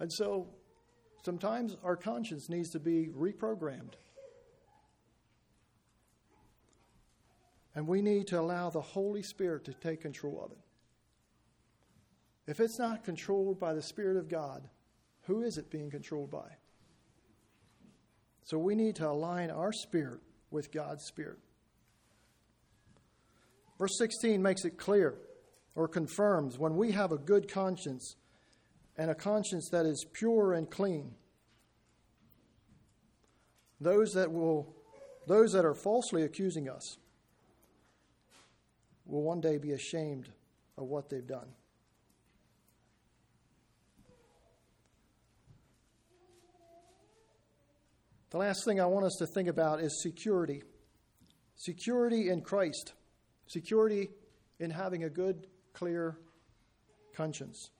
And 0.00 0.12
so 0.12 0.48
sometimes 1.24 1.76
our 1.84 1.94
conscience 1.94 2.48
needs 2.48 2.70
to 2.70 2.80
be 2.80 3.08
reprogrammed. 3.16 3.94
And 7.76 7.86
we 7.86 8.02
need 8.02 8.26
to 8.28 8.40
allow 8.40 8.70
the 8.70 8.80
Holy 8.80 9.22
Spirit 9.22 9.64
to 9.66 9.74
take 9.74 10.00
control 10.00 10.42
of 10.44 10.50
it. 10.50 10.63
If 12.46 12.60
it's 12.60 12.78
not 12.78 13.04
controlled 13.04 13.58
by 13.58 13.74
the 13.74 13.82
Spirit 13.82 14.16
of 14.16 14.28
God, 14.28 14.68
who 15.22 15.42
is 15.42 15.56
it 15.56 15.70
being 15.70 15.90
controlled 15.90 16.30
by? 16.30 16.48
So 18.42 18.58
we 18.58 18.74
need 18.74 18.96
to 18.96 19.08
align 19.08 19.50
our 19.50 19.72
spirit 19.72 20.20
with 20.50 20.70
God's 20.70 21.04
Spirit. 21.04 21.38
Verse 23.78 23.96
16 23.98 24.42
makes 24.42 24.64
it 24.64 24.78
clear 24.78 25.16
or 25.74 25.88
confirms 25.88 26.58
when 26.58 26.76
we 26.76 26.92
have 26.92 27.10
a 27.10 27.18
good 27.18 27.50
conscience 27.50 28.16
and 28.96 29.10
a 29.10 29.14
conscience 29.14 29.68
that 29.70 29.86
is 29.86 30.06
pure 30.12 30.52
and 30.52 30.70
clean, 30.70 31.14
those 33.80 34.12
that 34.12 34.30
will 34.30 34.74
those 35.26 35.52
that 35.52 35.64
are 35.64 35.74
falsely 35.74 36.22
accusing 36.22 36.68
us 36.68 36.98
will 39.06 39.22
one 39.22 39.40
day 39.40 39.56
be 39.56 39.72
ashamed 39.72 40.28
of 40.76 40.84
what 40.84 41.08
they've 41.08 41.26
done. 41.26 41.48
The 48.34 48.40
last 48.40 48.64
thing 48.64 48.80
I 48.80 48.86
want 48.86 49.06
us 49.06 49.14
to 49.20 49.28
think 49.28 49.46
about 49.46 49.78
is 49.78 50.02
security. 50.02 50.64
Security 51.54 52.30
in 52.30 52.40
Christ. 52.40 52.92
Security 53.46 54.10
in 54.58 54.72
having 54.72 55.04
a 55.04 55.08
good, 55.08 55.46
clear 55.72 56.18
conscience. 57.14 57.70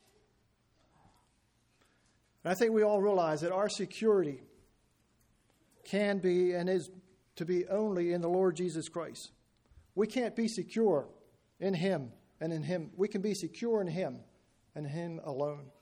And 2.44 2.52
I 2.52 2.54
think 2.54 2.70
we 2.70 2.84
all 2.84 3.02
realize 3.02 3.40
that 3.40 3.50
our 3.50 3.68
security 3.68 4.44
can 5.82 6.18
be 6.18 6.52
and 6.52 6.70
is 6.70 6.88
to 7.34 7.44
be 7.44 7.66
only 7.66 8.12
in 8.12 8.20
the 8.20 8.28
Lord 8.28 8.54
Jesus 8.54 8.88
Christ. 8.88 9.32
We 9.96 10.06
can't 10.06 10.36
be 10.36 10.46
secure 10.46 11.08
in 11.58 11.74
Him 11.74 12.12
and 12.40 12.52
in 12.52 12.62
Him. 12.62 12.92
We 12.96 13.08
can 13.08 13.22
be 13.22 13.34
secure 13.34 13.80
in 13.80 13.88
Him 13.88 14.20
and 14.76 14.86
Him 14.86 15.20
alone. 15.24 15.72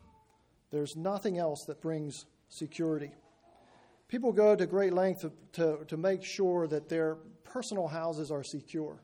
There's 0.71 0.97
nothing 0.97 1.37
else 1.37 1.63
that 1.67 1.83
brings 1.83 2.25
security. 2.49 3.11
People 4.13 4.31
go 4.31 4.55
to 4.55 4.67
great 4.67 4.93
length 4.93 5.23
to, 5.23 5.33
to, 5.53 5.85
to 5.87 5.97
make 5.97 6.23
sure 6.23 6.67
that 6.67 6.87
their 6.91 7.17
personal 7.45 7.89
houses 7.89 8.31
are 8.31 8.45
secure. 8.45 9.01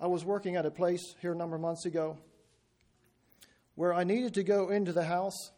I 0.00 0.08
was 0.08 0.24
working 0.24 0.56
at 0.56 0.66
a 0.66 0.70
place 0.72 1.14
here 1.20 1.30
a 1.30 1.36
number 1.36 1.54
of 1.54 1.62
months 1.62 1.86
ago 1.86 2.18
where 3.76 3.94
I 3.94 4.02
needed 4.02 4.34
to 4.34 4.42
go 4.42 4.70
into 4.70 4.92
the 4.92 5.04
house 5.04 5.52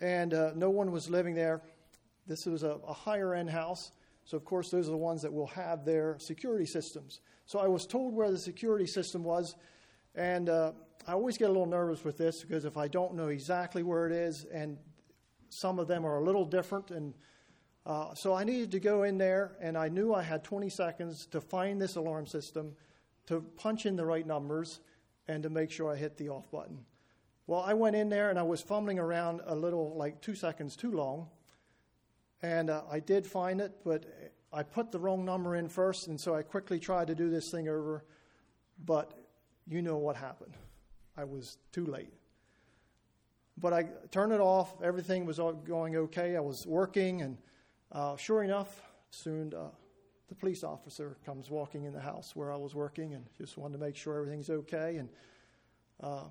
and 0.00 0.32
uh, 0.32 0.52
no 0.54 0.70
one 0.70 0.90
was 0.90 1.10
living 1.10 1.34
there. 1.34 1.60
This 2.26 2.46
was 2.46 2.62
a, 2.62 2.78
a 2.88 2.94
higher 2.94 3.34
end 3.34 3.50
house, 3.50 3.92
so, 4.24 4.38
of 4.38 4.46
course, 4.46 4.70
those 4.70 4.88
are 4.88 4.92
the 4.92 4.96
ones 4.96 5.20
that 5.20 5.32
will 5.34 5.48
have 5.48 5.84
their 5.84 6.16
security 6.18 6.64
systems. 6.64 7.20
So, 7.44 7.58
I 7.58 7.66
was 7.66 7.84
told 7.84 8.14
where 8.14 8.30
the 8.30 8.38
security 8.38 8.86
system 8.86 9.22
was, 9.22 9.54
and 10.14 10.48
uh, 10.48 10.72
I 11.06 11.12
always 11.12 11.36
get 11.36 11.50
a 11.50 11.52
little 11.52 11.66
nervous 11.66 12.04
with 12.04 12.16
this 12.16 12.40
because 12.40 12.64
if 12.64 12.78
I 12.78 12.88
don't 12.88 13.16
know 13.16 13.28
exactly 13.28 13.82
where 13.82 14.06
it 14.06 14.12
is, 14.12 14.46
and 14.50 14.78
some 15.52 15.78
of 15.78 15.86
them 15.86 16.04
are 16.06 16.18
a 16.18 16.24
little 16.24 16.44
different, 16.44 16.90
and 16.90 17.14
uh, 17.84 18.14
so 18.14 18.32
I 18.32 18.44
needed 18.44 18.70
to 18.72 18.80
go 18.80 19.02
in 19.02 19.18
there, 19.18 19.56
and 19.60 19.76
I 19.76 19.88
knew 19.88 20.14
I 20.14 20.22
had 20.22 20.44
20 20.44 20.68
seconds 20.68 21.26
to 21.26 21.40
find 21.40 21.80
this 21.80 21.96
alarm 21.96 22.26
system, 22.26 22.76
to 23.26 23.40
punch 23.56 23.86
in 23.86 23.96
the 23.96 24.04
right 24.04 24.26
numbers, 24.26 24.80
and 25.28 25.42
to 25.42 25.50
make 25.50 25.70
sure 25.70 25.92
I 25.92 25.96
hit 25.96 26.16
the 26.16 26.28
off 26.28 26.50
button. 26.50 26.84
Well, 27.46 27.60
I 27.60 27.74
went 27.74 27.96
in 27.96 28.08
there 28.08 28.30
and 28.30 28.38
I 28.38 28.42
was 28.44 28.62
fumbling 28.62 28.98
around 28.98 29.40
a 29.46 29.54
little, 29.54 29.96
like 29.96 30.20
two 30.20 30.34
seconds 30.34 30.76
too 30.76 30.92
long. 30.92 31.28
And 32.40 32.70
uh, 32.70 32.82
I 32.90 33.00
did 33.00 33.26
find 33.26 33.60
it, 33.60 33.72
but 33.84 34.04
I 34.52 34.62
put 34.62 34.90
the 34.90 34.98
wrong 34.98 35.24
number 35.24 35.56
in 35.56 35.68
first, 35.68 36.08
and 36.08 36.20
so 36.20 36.34
I 36.34 36.42
quickly 36.42 36.78
tried 36.80 37.08
to 37.08 37.14
do 37.14 37.30
this 37.30 37.50
thing 37.50 37.68
over. 37.68 38.04
But 38.84 39.12
you 39.68 39.82
know 39.82 39.96
what 39.96 40.16
happened. 40.16 40.54
I 41.16 41.24
was 41.24 41.58
too 41.72 41.86
late. 41.86 42.12
But 43.58 43.72
I 43.72 43.84
turned 44.10 44.32
it 44.32 44.40
off. 44.40 44.80
Everything 44.82 45.26
was 45.26 45.38
going 45.64 45.96
okay. 45.96 46.36
I 46.36 46.40
was 46.40 46.66
working, 46.66 47.22
and 47.22 47.36
uh, 47.92 48.16
sure 48.16 48.42
enough, 48.42 48.80
soon 49.10 49.52
uh, 49.54 49.68
the 50.28 50.34
police 50.34 50.64
officer 50.64 51.18
comes 51.26 51.50
walking 51.50 51.84
in 51.84 51.92
the 51.92 52.00
house 52.00 52.34
where 52.34 52.50
I 52.50 52.56
was 52.56 52.74
working 52.74 53.14
and 53.14 53.24
just 53.36 53.58
wanted 53.58 53.74
to 53.74 53.84
make 53.84 53.96
sure 53.96 54.16
everything's 54.16 54.48
okay. 54.48 54.96
And 54.96 55.08
uh, 56.00 56.24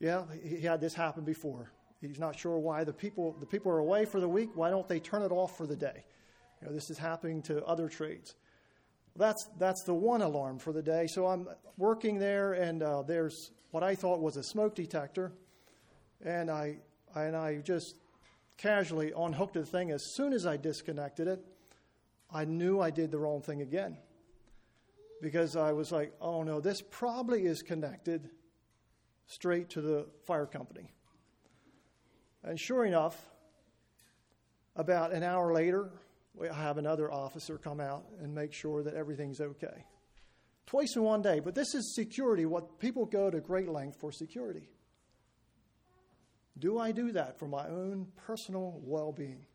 yeah, 0.00 0.24
he 0.42 0.60
had 0.60 0.80
this 0.80 0.94
happen 0.94 1.22
before. 1.24 1.70
He's 2.00 2.18
not 2.18 2.36
sure 2.38 2.58
why 2.58 2.82
the 2.84 2.92
people 2.92 3.36
the 3.38 3.46
people 3.46 3.70
are 3.70 3.78
away 3.78 4.04
for 4.04 4.18
the 4.18 4.28
week. 4.28 4.50
Why 4.54 4.70
don't 4.70 4.88
they 4.88 4.98
turn 4.98 5.22
it 5.22 5.30
off 5.30 5.56
for 5.56 5.66
the 5.66 5.76
day? 5.76 6.04
You 6.60 6.68
know, 6.68 6.74
this 6.74 6.90
is 6.90 6.98
happening 6.98 7.42
to 7.42 7.64
other 7.64 7.88
trades. 7.88 8.34
That's 9.14 9.46
that's 9.58 9.82
the 9.82 9.94
one 9.94 10.22
alarm 10.22 10.58
for 10.58 10.72
the 10.72 10.82
day. 10.82 11.06
So 11.06 11.26
I'm 11.26 11.46
working 11.76 12.18
there, 12.18 12.54
and 12.54 12.82
uh, 12.82 13.02
there's 13.02 13.52
what 13.70 13.82
I 13.82 13.94
thought 13.94 14.20
was 14.20 14.36
a 14.36 14.42
smoke 14.42 14.74
detector, 14.74 15.32
and 16.24 16.50
I 16.50 16.78
and 17.14 17.36
I 17.36 17.56
just 17.56 17.96
casually 18.56 19.12
unhooked 19.16 19.54
the 19.54 19.66
thing. 19.66 19.90
As 19.90 20.14
soon 20.14 20.32
as 20.32 20.46
I 20.46 20.56
disconnected 20.56 21.28
it, 21.28 21.44
I 22.30 22.44
knew 22.44 22.80
I 22.80 22.90
did 22.90 23.10
the 23.10 23.18
wrong 23.18 23.42
thing 23.42 23.62
again 23.62 23.98
because 25.20 25.56
I 25.56 25.72
was 25.72 25.92
like, 25.92 26.12
oh 26.20 26.42
no, 26.42 26.60
this 26.60 26.82
probably 26.90 27.44
is 27.44 27.62
connected 27.62 28.30
straight 29.26 29.70
to 29.70 29.80
the 29.80 30.06
fire 30.26 30.46
company. 30.46 30.92
And 32.44 32.58
sure 32.58 32.84
enough, 32.84 33.20
about 34.74 35.12
an 35.12 35.22
hour 35.22 35.52
later, 35.52 35.90
we 36.34 36.48
have 36.48 36.78
another 36.78 37.12
officer 37.12 37.58
come 37.58 37.78
out 37.78 38.04
and 38.20 38.34
make 38.34 38.52
sure 38.52 38.82
that 38.82 38.94
everything's 38.94 39.40
okay. 39.40 39.84
Twice 40.66 40.96
in 40.96 41.02
one 41.02 41.22
day, 41.22 41.40
but 41.40 41.54
this 41.54 41.74
is 41.74 41.94
security, 41.94 42.46
what 42.46 42.78
people 42.78 43.04
go 43.04 43.30
to 43.30 43.40
great 43.40 43.68
length 43.68 44.00
for 44.00 44.10
security. 44.10 44.68
Do 46.58 46.78
I 46.78 46.92
do 46.92 47.12
that 47.12 47.38
for 47.38 47.48
my 47.48 47.66
own 47.68 48.06
personal 48.26 48.80
well 48.84 49.12
being? 49.12 49.46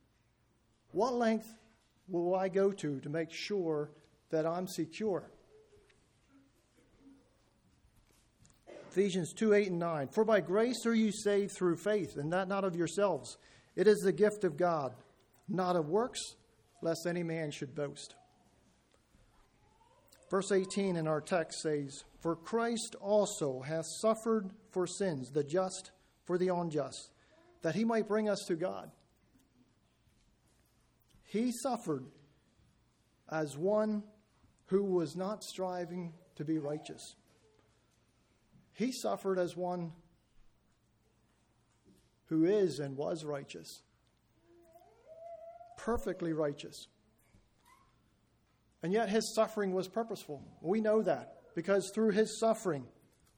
What 0.91 1.13
length 1.13 1.47
will 2.07 2.35
I 2.35 2.49
go 2.49 2.71
to 2.71 2.99
to 2.99 3.09
make 3.09 3.31
sure 3.31 3.91
that 4.29 4.45
I'm 4.45 4.67
secure? 4.67 5.29
Ephesians 8.89 9.31
2 9.33 9.53
8 9.53 9.67
and 9.67 9.79
9. 9.79 10.07
For 10.07 10.25
by 10.25 10.41
grace 10.41 10.85
are 10.85 10.95
you 10.95 11.11
saved 11.11 11.51
through 11.51 11.77
faith, 11.77 12.17
and 12.17 12.33
that 12.33 12.47
not 12.47 12.63
of 12.63 12.75
yourselves. 12.75 13.37
It 13.75 13.87
is 13.87 13.99
the 13.99 14.11
gift 14.11 14.43
of 14.43 14.57
God, 14.57 14.95
not 15.47 15.75
of 15.75 15.87
works, 15.87 16.19
lest 16.81 17.05
any 17.05 17.21
man 17.21 17.51
should 17.51 17.75
boast. 17.75 18.15
Verse 20.31 20.51
18 20.51 20.95
in 20.95 21.07
our 21.07 21.21
text 21.21 21.59
says, 21.59 22.03
For 22.21 22.35
Christ 22.35 22.95
also 22.99 23.61
hath 23.61 23.85
suffered 24.01 24.49
for 24.71 24.87
sins, 24.87 25.31
the 25.31 25.43
just 25.43 25.91
for 26.27 26.37
the 26.37 26.49
unjust, 26.49 27.09
that 27.61 27.73
he 27.73 27.85
might 27.85 28.07
bring 28.07 28.29
us 28.29 28.43
to 28.47 28.55
God. 28.55 28.91
He 31.23 31.51
suffered 31.51 32.05
as 33.31 33.57
one 33.57 34.03
who 34.67 34.83
was 34.83 35.15
not 35.15 35.43
striving 35.43 36.13
to 36.35 36.45
be 36.45 36.59
righteous. 36.59 37.15
He 38.73 38.91
suffered 38.91 39.39
as 39.39 39.55
one 39.57 39.93
who 42.25 42.45
is 42.45 42.79
and 42.79 42.97
was 42.97 43.23
righteous, 43.23 43.81
perfectly 45.77 46.33
righteous. 46.33 46.87
And 48.83 48.93
yet 48.93 49.09
his 49.09 49.33
suffering 49.33 49.73
was 49.73 49.87
purposeful. 49.87 50.43
We 50.61 50.81
know 50.81 51.01
that 51.01 51.37
because 51.55 51.89
through 51.95 52.11
his 52.11 52.37
suffering, 52.39 52.85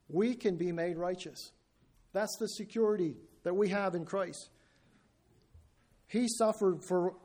we 0.09 0.33
can 0.33 0.57
be 0.57 0.71
made 0.71 0.97
righteous. 0.97 1.51
That's 2.13 2.35
the 2.37 2.47
security 2.47 3.15
that 3.43 3.55
we 3.55 3.69
have 3.69 3.95
in 3.95 4.05
Christ. 4.05 4.49
He 6.07 6.27
suffered 6.27 6.83
for, 6.83 7.15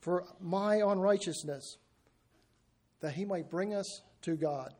for 0.00 0.24
my 0.40 0.76
unrighteousness, 0.76 1.76
that 3.00 3.12
he 3.12 3.24
might 3.24 3.50
bring 3.50 3.74
us 3.74 4.02
to 4.22 4.36
God. 4.36 4.72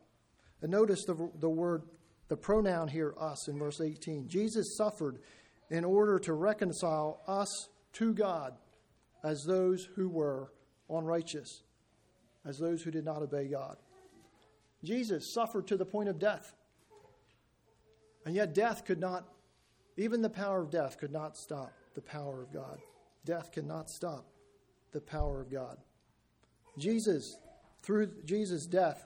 And 0.61 0.71
notice 0.71 1.05
the, 1.05 1.29
the 1.39 1.49
word, 1.49 1.83
the 2.29 2.37
pronoun 2.37 2.87
here, 2.87 3.13
us, 3.19 3.47
in 3.47 3.59
verse 3.59 3.79
18. 3.81 4.27
Jesus 4.27 4.75
suffered 4.77 5.19
in 5.69 5.83
order 5.83 6.19
to 6.19 6.33
reconcile 6.33 7.21
us 7.27 7.69
to 7.93 8.13
God 8.13 8.53
as 9.23 9.43
those 9.43 9.87
who 9.95 10.09
were 10.09 10.51
unrighteous, 10.89 11.63
as 12.45 12.57
those 12.57 12.81
who 12.81 12.91
did 12.91 13.05
not 13.05 13.21
obey 13.21 13.47
God. 13.47 13.77
Jesus 14.83 15.33
suffered 15.33 15.67
to 15.67 15.77
the 15.77 15.85
point 15.85 16.09
of 16.09 16.19
death. 16.19 16.53
And 18.25 18.35
yet, 18.35 18.53
death 18.53 18.85
could 18.85 18.99
not, 18.99 19.27
even 19.97 20.21
the 20.21 20.29
power 20.29 20.61
of 20.61 20.71
death 20.71 20.97
could 20.97 21.11
not 21.11 21.37
stop 21.37 21.71
the 21.95 22.01
power 22.01 22.41
of 22.41 22.51
God. 22.53 22.79
Death 23.25 23.51
cannot 23.51 23.89
stop 23.89 24.25
the 24.91 25.01
power 25.01 25.41
of 25.41 25.51
God. 25.51 25.77
Jesus, 26.77 27.37
through 27.81 28.11
Jesus' 28.25 28.65
death 28.65 29.05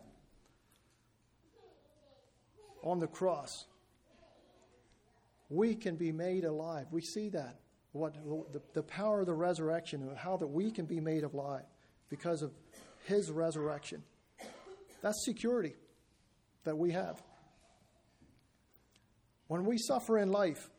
on 2.83 2.99
the 2.99 3.07
cross, 3.07 3.65
we 5.49 5.75
can 5.75 5.95
be 5.95 6.11
made 6.11 6.45
alive. 6.45 6.87
We 6.91 7.01
see 7.01 7.29
that. 7.29 7.59
What 7.93 8.13
the, 8.53 8.61
the 8.73 8.83
power 8.83 9.21
of 9.21 9.25
the 9.25 9.33
resurrection, 9.33 10.07
how 10.15 10.37
that 10.37 10.47
we 10.47 10.71
can 10.71 10.85
be 10.85 10.99
made 10.99 11.23
alive 11.23 11.63
because 12.09 12.41
of 12.41 12.51
his 13.05 13.31
resurrection. 13.31 14.03
That's 15.01 15.25
security 15.25 15.73
that 16.63 16.77
we 16.77 16.91
have. 16.91 17.21
When 19.47 19.63
we 19.63 19.77
suffer 19.77 20.17
in 20.17 20.31
life, 20.31 20.69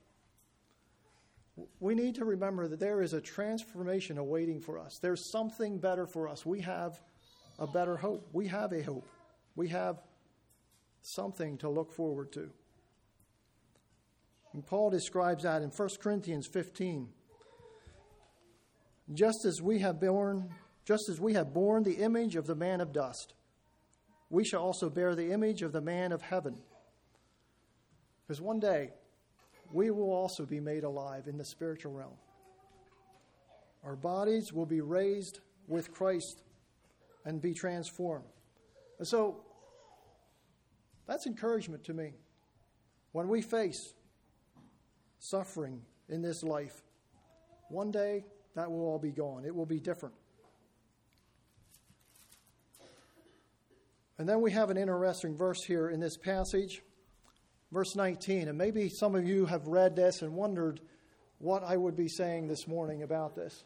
we 1.81 1.95
need 1.95 2.15
to 2.17 2.25
remember 2.25 2.69
that 2.69 2.81
there 2.81 3.03
is 3.03 3.13
a 3.13 3.21
transformation 3.21 4.19
awaiting 4.19 4.61
for 4.61 4.79
us. 4.79 4.99
There's 5.01 5.31
something 5.31 5.79
better 5.79 6.07
for 6.07 6.29
us. 6.29 6.45
We 6.45 6.61
have 6.61 7.01
a 7.59 7.67
better 7.67 7.97
hope. 7.97 8.29
We 8.33 8.47
have 8.49 8.73
a 8.73 8.83
hope. 8.83 9.07
We 9.57 9.69
have 9.69 10.01
something 11.03 11.59
to 11.59 11.69
look 11.69 11.93
forward 11.93 12.33
to. 12.33 12.51
And 14.53 14.65
Paul 14.65 14.91
describes 14.91 15.45
that 15.45 15.63
in 15.63 15.71
1 15.71 15.89
Corinthians 16.01 16.47
15. 16.47 17.09
Just 19.15 19.45
as 19.45 19.63
we 19.63 19.79
have 19.79 20.01
borne, 20.01 20.51
just 20.85 21.09
as 21.09 21.21
we 21.21 21.35
have 21.35 21.55
borne 21.55 21.83
the 21.83 21.97
image 21.97 22.37
of 22.37 22.47
the 22.47 22.55
man 22.55 22.81
of 22.81 22.93
dust, 22.93 23.35
we 24.31 24.45
shall 24.45 24.63
also 24.63 24.91
bear 24.91 25.15
the 25.15 25.33
image 25.33 25.63
of 25.63 25.73
the 25.73 25.81
man 25.81 26.13
of 26.13 26.23
heaven. 26.23 26.61
Because 28.27 28.41
one 28.41 28.61
day 28.61 28.91
we 29.73 29.91
will 29.91 30.11
also 30.11 30.45
be 30.45 30.61
made 30.61 30.85
alive 30.85 31.27
in 31.27 31.37
the 31.37 31.45
spiritual 31.45 31.93
realm. 31.93 32.17
Our 33.85 33.97
bodies 33.97 34.53
will 34.53 34.67
be 34.67 34.81
raised 34.81 35.41
with 35.67 35.93
Christ 35.93 36.43
and 37.25 37.41
be 37.41 37.55
transformed. 37.55 38.25
And 38.99 39.07
so 39.07 39.43
that's 41.07 41.27
encouragement 41.27 41.85
to 41.85 41.95
me. 41.95 42.15
When 43.13 43.29
we 43.29 43.43
face 43.43 43.95
suffering 45.19 45.83
in 46.09 46.23
this 46.23 46.43
life, 46.43 46.83
one 47.69 47.91
day 47.91 48.25
that 48.55 48.71
will 48.71 48.81
all 48.81 48.99
be 48.99 49.13
gone. 49.13 49.45
It 49.45 49.55
will 49.55 49.67
be 49.67 49.79
different. 49.79 50.15
And 54.19 54.29
then 54.29 54.41
we 54.41 54.51
have 54.51 54.71
an 54.71 54.77
interesting 54.77 55.37
verse 55.37 55.63
here 55.63 55.91
in 55.91 56.01
this 56.01 56.17
passage, 56.17 56.83
verse 57.73 57.95
19. 57.97 58.49
And 58.49 58.59
maybe 58.59 58.89
some 58.89 59.15
of 59.15 59.27
you 59.27 59.47
have 59.47 59.67
read 59.67 59.97
this 59.97 60.23
and 60.23 60.35
wondered 60.35 60.81
what 61.39 61.63
I 61.63 61.77
would 61.77 61.97
be 61.97 62.09
saying 62.09 62.49
this 62.49 62.67
morning 62.67 63.03
about 63.03 63.35
this. 63.35 63.65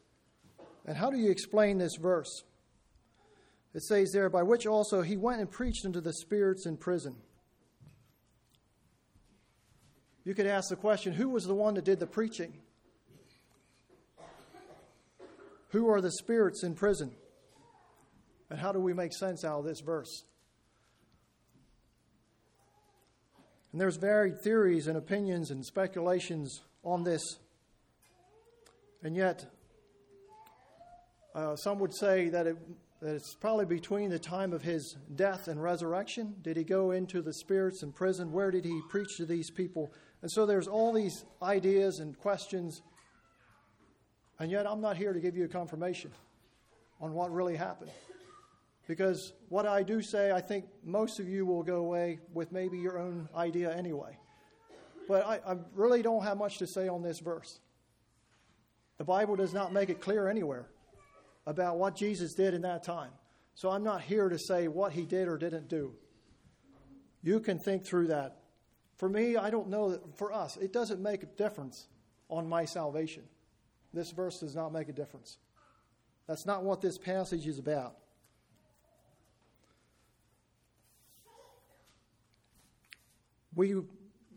And 0.86 0.96
how 0.96 1.10
do 1.10 1.18
you 1.18 1.30
explain 1.30 1.78
this 1.78 1.96
verse? 1.96 2.44
It 3.74 3.82
says 3.82 4.12
there, 4.12 4.28
by 4.28 4.42
which 4.42 4.66
also 4.66 5.00
he 5.00 5.16
went 5.16 5.40
and 5.40 5.50
preached 5.50 5.86
unto 5.86 6.00
the 6.00 6.12
spirits 6.12 6.66
in 6.66 6.76
prison. 6.76 7.16
You 10.24 10.34
could 10.34 10.46
ask 10.46 10.68
the 10.68 10.76
question 10.76 11.12
who 11.12 11.28
was 11.30 11.44
the 11.44 11.54
one 11.54 11.74
that 11.74 11.84
did 11.84 11.98
the 11.98 12.06
preaching? 12.06 12.52
Who 15.68 15.88
are 15.88 16.00
the 16.00 16.12
spirits 16.12 16.64
in 16.64 16.74
prison? 16.74 17.12
And 18.50 18.60
how 18.60 18.72
do 18.72 18.78
we 18.78 18.92
make 18.92 19.14
sense 19.14 19.44
out 19.44 19.60
of 19.60 19.64
this 19.64 19.80
verse? 19.80 20.24
And 23.72 23.80
there's 23.80 23.96
varied 23.96 24.40
theories 24.42 24.86
and 24.86 24.96
opinions 24.98 25.50
and 25.50 25.64
speculations 25.64 26.60
on 26.84 27.04
this. 27.04 27.22
And 29.02 29.16
yet, 29.16 29.46
uh, 31.34 31.56
some 31.56 31.78
would 31.78 31.94
say 31.94 32.28
that, 32.28 32.46
it, 32.46 32.56
that 33.00 33.14
it's 33.14 33.34
probably 33.34 33.64
between 33.64 34.10
the 34.10 34.18
time 34.18 34.52
of 34.52 34.62
his 34.62 34.96
death 35.14 35.48
and 35.48 35.62
resurrection. 35.62 36.34
Did 36.42 36.58
he 36.58 36.64
go 36.64 36.90
into 36.90 37.22
the 37.22 37.32
spirits 37.32 37.82
in 37.82 37.92
prison? 37.92 38.30
Where 38.30 38.50
did 38.50 38.64
he 38.66 38.80
preach 38.90 39.16
to 39.16 39.24
these 39.24 39.50
people? 39.50 39.92
And 40.20 40.30
so 40.30 40.44
there's 40.44 40.68
all 40.68 40.92
these 40.92 41.24
ideas 41.42 41.98
and 41.98 42.16
questions. 42.18 42.82
And 44.38 44.50
yet, 44.50 44.66
I'm 44.66 44.82
not 44.82 44.98
here 44.98 45.14
to 45.14 45.20
give 45.20 45.36
you 45.36 45.44
a 45.44 45.48
confirmation 45.48 46.10
on 47.00 47.14
what 47.14 47.32
really 47.32 47.56
happened. 47.56 47.90
Because 48.86 49.32
what 49.48 49.66
I 49.66 49.82
do 49.82 50.02
say, 50.02 50.32
I 50.32 50.40
think 50.40 50.64
most 50.84 51.20
of 51.20 51.28
you 51.28 51.46
will 51.46 51.62
go 51.62 51.76
away 51.76 52.18
with 52.32 52.50
maybe 52.52 52.78
your 52.78 52.98
own 52.98 53.28
idea 53.34 53.74
anyway. 53.74 54.18
But 55.08 55.26
I, 55.26 55.52
I, 55.52 55.56
really 55.74 56.02
don't 56.02 56.22
have 56.22 56.38
much 56.38 56.58
to 56.58 56.66
say 56.66 56.88
on 56.88 57.02
this 57.02 57.18
verse. 57.18 57.60
The 58.98 59.04
Bible 59.04 59.36
does 59.36 59.52
not 59.52 59.72
make 59.72 59.88
it 59.88 60.00
clear 60.00 60.28
anywhere 60.28 60.68
about 61.46 61.76
what 61.76 61.96
Jesus 61.96 62.34
did 62.34 62.54
in 62.54 62.62
that 62.62 62.82
time. 62.84 63.10
So 63.54 63.70
I'm 63.70 63.84
not 63.84 64.00
here 64.00 64.28
to 64.28 64.38
say 64.38 64.68
what 64.68 64.92
he 64.92 65.04
did 65.04 65.28
or 65.28 65.36
didn't 65.36 65.68
do. 65.68 65.94
You 67.22 67.40
can 67.40 67.58
think 67.58 67.84
through 67.84 68.08
that. 68.08 68.38
For 68.96 69.08
me, 69.08 69.36
I 69.36 69.50
don't 69.50 69.68
know 69.68 69.90
that 69.90 70.16
for 70.16 70.32
us, 70.32 70.56
it 70.56 70.72
doesn't 70.72 71.00
make 71.00 71.22
a 71.22 71.26
difference 71.26 71.88
on 72.28 72.48
my 72.48 72.64
salvation. 72.64 73.24
This 73.92 74.10
verse 74.10 74.40
does 74.40 74.54
not 74.54 74.72
make 74.72 74.88
a 74.88 74.92
difference. 74.92 75.38
That's 76.26 76.46
not 76.46 76.62
what 76.62 76.80
this 76.80 76.98
passage 76.98 77.46
is 77.46 77.58
about. 77.58 77.96
We 83.62 83.76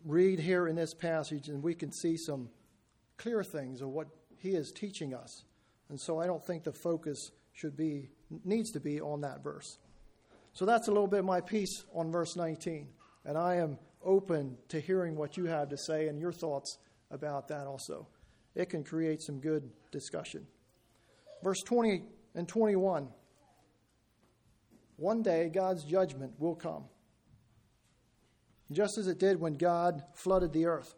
read 0.06 0.40
here 0.40 0.68
in 0.68 0.76
this 0.76 0.94
passage 0.94 1.50
and 1.50 1.64
we 1.64 1.74
can 1.74 1.92
see 1.92 2.16
some 2.16 2.48
clear 3.18 3.44
things 3.44 3.82
of 3.82 3.90
what 3.90 4.08
he 4.38 4.50
is 4.52 4.72
teaching 4.72 5.16
us. 5.16 5.46
And 5.90 6.00
so 6.00 6.20
I 6.20 6.28
don't 6.28 6.46
think 6.46 6.64
the 6.64 6.72
focus 6.72 7.32
should 7.52 7.76
be 7.76 8.12
needs 8.44 8.70
to 8.74 8.80
be 8.80 9.02
on 9.02 9.22
that 9.22 9.44
verse. 9.44 9.80
So 10.54 10.64
that's 10.64 10.90
a 10.90 10.92
little 10.92 11.08
bit 11.08 11.26
my 11.26 11.42
piece 11.42 11.86
on 11.96 12.12
verse 12.12 12.36
19. 12.36 12.88
And 13.26 13.36
I 13.36 13.56
am 13.56 13.80
open 14.04 14.58
to 14.70 14.80
hearing 14.80 15.16
what 15.16 15.38
you 15.38 15.46
have 15.46 15.70
to 15.70 15.78
say 15.78 16.08
and 16.08 16.20
your 16.20 16.32
thoughts 16.32 16.78
about 17.10 17.48
that 17.48 17.66
also. 17.66 18.08
It 18.54 18.70
can 18.70 18.84
create 18.84 19.24
some 19.24 19.40
good 19.40 19.72
discussion. 19.92 20.46
Verse 21.44 21.64
20 21.64 22.04
and 22.36 22.48
21. 22.48 23.08
One 24.98 25.24
day 25.24 25.50
God's 25.52 25.84
judgment 25.84 26.34
will 26.38 26.56
come 26.56 26.84
just 28.72 28.98
as 28.98 29.08
it 29.08 29.20
did 29.20 29.40
when 29.40 29.54
God 29.54 30.04
flooded 30.14 30.54
the 30.54 30.66
earth. 30.66 30.96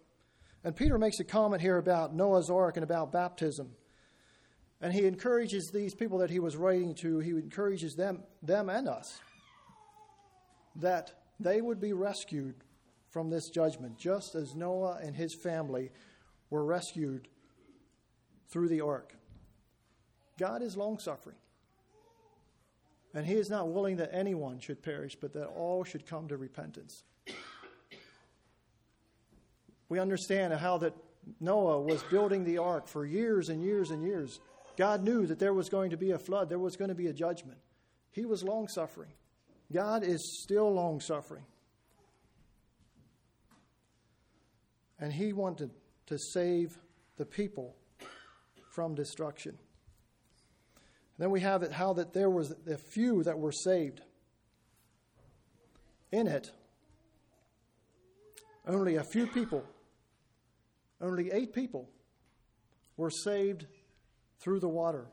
And 0.63 0.75
Peter 0.75 0.97
makes 0.97 1.19
a 1.19 1.23
comment 1.23 1.61
here 1.61 1.77
about 1.77 2.15
Noah's 2.15 2.49
Ark 2.49 2.77
and 2.77 2.83
about 2.83 3.11
baptism. 3.11 3.69
And 4.81 4.93
he 4.93 5.05
encourages 5.05 5.69
these 5.71 5.95
people 5.95 6.19
that 6.19 6.29
he 6.29 6.39
was 6.39 6.55
writing 6.55 6.93
to, 6.95 7.19
he 7.19 7.31
encourages 7.31 7.95
them, 7.95 8.23
them 8.43 8.69
and 8.69 8.87
us, 8.87 9.19
that 10.75 11.11
they 11.39 11.61
would 11.61 11.79
be 11.79 11.93
rescued 11.93 12.55
from 13.09 13.29
this 13.29 13.49
judgment, 13.49 13.97
just 13.97 14.35
as 14.35 14.55
Noah 14.55 14.99
and 15.01 15.15
his 15.15 15.33
family 15.33 15.89
were 16.49 16.65
rescued 16.65 17.27
through 18.49 18.69
the 18.69 18.81
ark. 18.81 19.13
God 20.37 20.61
is 20.61 20.77
long 20.77 20.99
suffering. 20.99 21.37
And 23.13 23.25
he 23.25 23.33
is 23.33 23.49
not 23.49 23.69
willing 23.69 23.97
that 23.97 24.11
anyone 24.13 24.59
should 24.59 24.83
perish, 24.83 25.15
but 25.19 25.33
that 25.33 25.47
all 25.47 25.83
should 25.83 26.05
come 26.05 26.27
to 26.27 26.37
repentance. 26.37 27.03
We 29.89 29.99
understand 29.99 30.53
how 30.53 30.77
that 30.79 30.93
Noah 31.39 31.81
was 31.81 32.03
building 32.03 32.43
the 32.43 32.57
ark 32.57 32.87
for 32.87 33.05
years 33.05 33.49
and 33.49 33.63
years 33.63 33.91
and 33.91 34.03
years. 34.03 34.39
God 34.77 35.03
knew 35.03 35.25
that 35.25 35.39
there 35.39 35.53
was 35.53 35.69
going 35.69 35.91
to 35.91 35.97
be 35.97 36.11
a 36.11 36.19
flood, 36.19 36.49
there 36.49 36.59
was 36.59 36.75
going 36.75 36.89
to 36.89 36.95
be 36.95 37.07
a 37.07 37.13
judgment. 37.13 37.57
He 38.11 38.25
was 38.25 38.43
long 38.43 38.67
suffering. 38.67 39.11
God 39.71 40.03
is 40.03 40.41
still 40.41 40.73
long 40.73 40.99
suffering. 40.99 41.43
And 44.99 45.13
he 45.13 45.33
wanted 45.33 45.71
to 46.07 46.17
save 46.17 46.77
the 47.17 47.25
people 47.25 47.75
from 48.69 48.95
destruction. 48.95 49.57
Then 51.17 51.31
we 51.31 51.41
have 51.41 51.63
it 51.63 51.71
how 51.71 51.93
that 51.93 52.13
there 52.13 52.29
was 52.29 52.53
a 52.69 52.77
few 52.77 53.23
that 53.23 53.37
were 53.37 53.51
saved. 53.51 54.01
In 56.11 56.27
it, 56.27 56.51
only 58.65 58.95
a 58.95 59.03
few 59.03 59.27
people, 59.27 59.63
only 61.01 61.31
eight 61.31 61.53
people, 61.53 61.89
were 62.95 63.11
saved 63.11 63.65
through 64.39 64.59
the 64.59 64.67
water. 64.67 65.07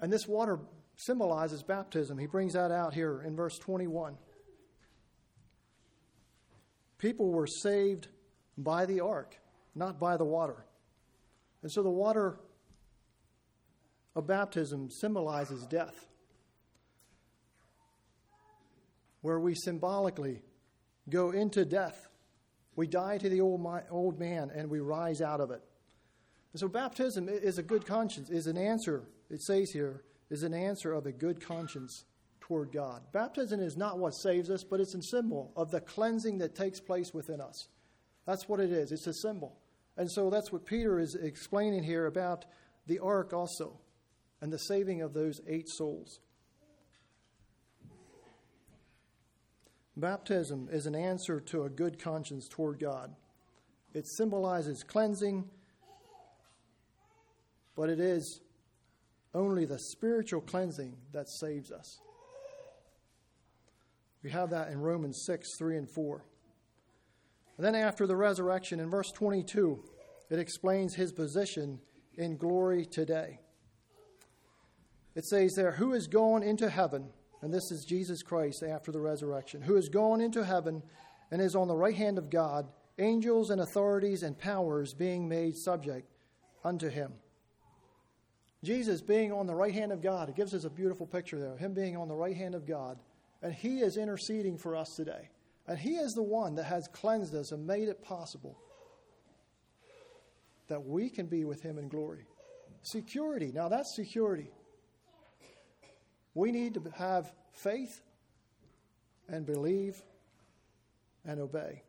And 0.00 0.12
this 0.12 0.26
water 0.26 0.58
symbolizes 0.96 1.62
baptism. 1.62 2.18
He 2.18 2.26
brings 2.26 2.54
that 2.54 2.70
out 2.70 2.94
here 2.94 3.22
in 3.24 3.36
verse 3.36 3.58
21. 3.58 4.16
People 6.98 7.32
were 7.32 7.46
saved 7.46 8.08
by 8.56 8.86
the 8.86 9.00
ark, 9.00 9.36
not 9.74 9.98
by 9.98 10.16
the 10.16 10.24
water. 10.24 10.64
And 11.62 11.70
so 11.70 11.82
the 11.82 11.90
water 11.90 12.38
of 14.14 14.26
baptism 14.26 14.90
symbolizes 14.90 15.66
death, 15.66 16.06
where 19.20 19.40
we 19.40 19.54
symbolically 19.54 20.42
go 21.08 21.30
into 21.30 21.64
death. 21.64 22.08
We 22.76 22.86
die 22.86 23.18
to 23.18 23.28
the 23.28 23.40
old, 23.40 23.66
old 23.90 24.18
man 24.18 24.50
and 24.54 24.70
we 24.70 24.80
rise 24.80 25.20
out 25.20 25.40
of 25.40 25.50
it. 25.50 25.62
And 26.52 26.60
so 26.60 26.68
baptism 26.68 27.28
is 27.28 27.58
a 27.58 27.62
good 27.62 27.86
conscience, 27.86 28.30
is 28.30 28.46
an 28.46 28.58
answer, 28.58 29.08
it 29.30 29.42
says 29.42 29.70
here, 29.70 30.04
is 30.30 30.42
an 30.42 30.54
answer 30.54 30.92
of 30.92 31.06
a 31.06 31.12
good 31.12 31.44
conscience 31.44 32.04
toward 32.40 32.72
God. 32.72 33.02
Baptism 33.12 33.60
is 33.60 33.76
not 33.76 33.98
what 33.98 34.10
saves 34.10 34.50
us, 34.50 34.64
but 34.64 34.80
it's 34.80 34.94
a 34.94 35.02
symbol 35.02 35.52
of 35.56 35.70
the 35.70 35.80
cleansing 35.80 36.38
that 36.38 36.54
takes 36.54 36.80
place 36.80 37.14
within 37.14 37.40
us. 37.40 37.68
That's 38.26 38.48
what 38.48 38.60
it 38.60 38.70
is. 38.70 38.92
It's 38.92 39.06
a 39.06 39.14
symbol. 39.14 39.58
And 39.96 40.10
so 40.10 40.30
that's 40.30 40.52
what 40.52 40.66
Peter 40.66 40.98
is 40.98 41.14
explaining 41.14 41.84
here 41.84 42.06
about 42.06 42.44
the 42.86 42.98
ark 42.98 43.32
also 43.32 43.78
and 44.40 44.52
the 44.52 44.58
saving 44.58 45.02
of 45.02 45.14
those 45.14 45.40
eight 45.46 45.68
souls. 45.68 46.20
Baptism 49.96 50.68
is 50.72 50.86
an 50.86 50.94
answer 50.94 51.38
to 51.40 51.64
a 51.64 51.70
good 51.70 51.98
conscience 51.98 52.48
toward 52.48 52.80
God. 52.80 53.14
It 53.92 54.06
symbolizes 54.06 54.82
cleansing, 54.82 55.44
but 57.76 57.90
it 57.90 58.00
is 58.00 58.40
only 59.34 59.66
the 59.66 59.78
spiritual 59.78 60.40
cleansing 60.40 60.96
that 61.12 61.28
saves 61.28 61.70
us. 61.70 62.00
We 64.22 64.30
have 64.30 64.50
that 64.50 64.68
in 64.68 64.80
Romans 64.80 65.24
6 65.26 65.56
3 65.58 65.76
and 65.78 65.90
4. 65.90 66.24
And 67.56 67.66
then 67.66 67.74
after 67.74 68.06
the 68.06 68.16
resurrection, 68.16 68.80
in 68.80 68.88
verse 68.88 69.10
22, 69.12 69.82
it 70.30 70.38
explains 70.38 70.94
his 70.94 71.12
position 71.12 71.80
in 72.16 72.36
glory 72.36 72.86
today. 72.86 73.40
It 75.14 75.26
says 75.26 75.52
there, 75.54 75.72
Who 75.72 75.92
is 75.92 76.06
gone 76.06 76.42
into 76.42 76.70
heaven? 76.70 77.10
And 77.42 77.52
this 77.52 77.70
is 77.70 77.84
Jesus 77.84 78.22
Christ 78.22 78.62
after 78.62 78.92
the 78.92 79.00
resurrection, 79.00 79.60
who 79.60 79.76
is 79.76 79.88
gone 79.88 80.20
into 80.20 80.44
heaven 80.44 80.82
and 81.30 81.42
is 81.42 81.54
on 81.54 81.68
the 81.68 81.76
right 81.76 81.94
hand 81.94 82.16
of 82.16 82.30
God, 82.30 82.68
angels 82.98 83.50
and 83.50 83.60
authorities 83.60 84.22
and 84.22 84.38
powers 84.38 84.94
being 84.94 85.28
made 85.28 85.56
subject 85.56 86.08
unto 86.64 86.88
him. 86.88 87.12
Jesus 88.64 89.02
being 89.02 89.32
on 89.32 89.46
the 89.46 89.54
right 89.54 89.74
hand 89.74 89.90
of 89.90 90.00
God, 90.00 90.28
it 90.28 90.36
gives 90.36 90.54
us 90.54 90.64
a 90.64 90.70
beautiful 90.70 91.06
picture 91.06 91.40
there, 91.40 91.56
him 91.56 91.74
being 91.74 91.96
on 91.96 92.08
the 92.08 92.14
right 92.14 92.36
hand 92.36 92.54
of 92.54 92.64
God, 92.64 92.98
and 93.42 93.52
he 93.52 93.80
is 93.80 93.96
interceding 93.96 94.56
for 94.56 94.76
us 94.76 94.94
today. 94.94 95.28
And 95.66 95.78
He 95.78 95.96
is 95.96 96.12
the 96.12 96.22
one 96.22 96.56
that 96.56 96.64
has 96.64 96.88
cleansed 96.88 97.34
us 97.34 97.52
and 97.52 97.66
made 97.66 97.88
it 97.88 98.02
possible 98.02 98.58
that 100.68 100.84
we 100.84 101.08
can 101.08 101.26
be 101.26 101.44
with 101.44 101.62
Him 101.62 101.78
in 101.78 101.88
glory. 101.88 102.26
Security. 102.82 103.52
Now, 103.54 103.68
that's 103.68 103.94
security. 103.94 104.50
We 106.34 106.52
need 106.52 106.74
to 106.74 106.82
have 106.96 107.32
faith 107.52 108.00
and 109.28 109.44
believe 109.46 110.02
and 111.24 111.40
obey. 111.40 111.82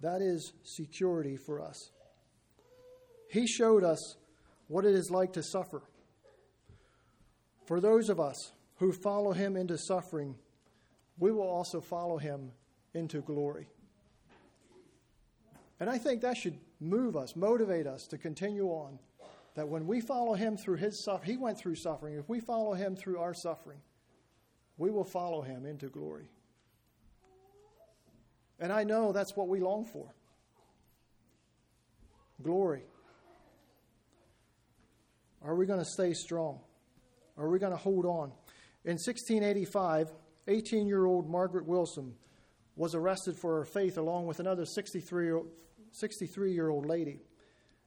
That 0.00 0.20
is 0.20 0.52
security 0.62 1.36
for 1.36 1.60
us. 1.60 1.90
He 3.30 3.46
showed 3.46 3.82
us 3.82 4.16
what 4.68 4.84
it 4.84 4.94
is 4.94 5.10
like 5.10 5.32
to 5.34 5.42
suffer. 5.42 5.82
For 7.66 7.80
those 7.80 8.08
of 8.08 8.20
us 8.20 8.52
who 8.76 8.92
follow 8.92 9.32
him 9.32 9.56
into 9.56 9.78
suffering, 9.78 10.36
we 11.18 11.32
will 11.32 11.48
also 11.48 11.80
follow 11.80 12.18
him 12.18 12.52
into 12.94 13.20
glory. 13.22 13.68
And 15.80 15.90
I 15.90 15.98
think 15.98 16.22
that 16.22 16.36
should 16.36 16.58
move 16.80 17.16
us, 17.16 17.36
motivate 17.36 17.86
us 17.86 18.06
to 18.08 18.18
continue 18.18 18.68
on. 18.68 18.98
That 19.56 19.68
when 19.68 19.86
we 19.86 20.00
follow 20.00 20.34
him 20.34 20.56
through 20.56 20.76
his 20.76 21.02
suffering, 21.02 21.30
he 21.30 21.36
went 21.38 21.58
through 21.58 21.76
suffering. 21.76 22.14
If 22.18 22.28
we 22.28 22.40
follow 22.40 22.74
him 22.74 22.94
through 22.94 23.18
our 23.18 23.34
suffering, 23.34 23.78
we 24.76 24.90
will 24.90 25.04
follow 25.04 25.40
him 25.40 25.64
into 25.64 25.88
glory. 25.88 26.28
And 28.60 28.72
I 28.72 28.84
know 28.84 29.12
that's 29.12 29.34
what 29.34 29.48
we 29.48 29.60
long 29.60 29.84
for 29.84 30.12
glory. 32.42 32.84
Are 35.42 35.54
we 35.54 35.64
going 35.64 35.78
to 35.78 35.86
stay 35.86 36.12
strong? 36.12 36.60
Are 37.38 37.48
we 37.48 37.58
going 37.58 37.72
to 37.72 37.78
hold 37.78 38.04
on? 38.04 38.32
In 38.84 38.98
1685, 38.98 40.10
18 40.48 40.86
year 40.86 41.06
old 41.06 41.30
Margaret 41.30 41.66
Wilson 41.66 42.14
was 42.76 42.94
arrested 42.94 43.36
for 43.36 43.56
her 43.58 43.64
faith 43.64 43.96
along 43.96 44.26
with 44.26 44.38
another 44.38 44.66
63 44.66 45.32
year 46.52 46.68
old 46.68 46.86
lady. 46.86 47.20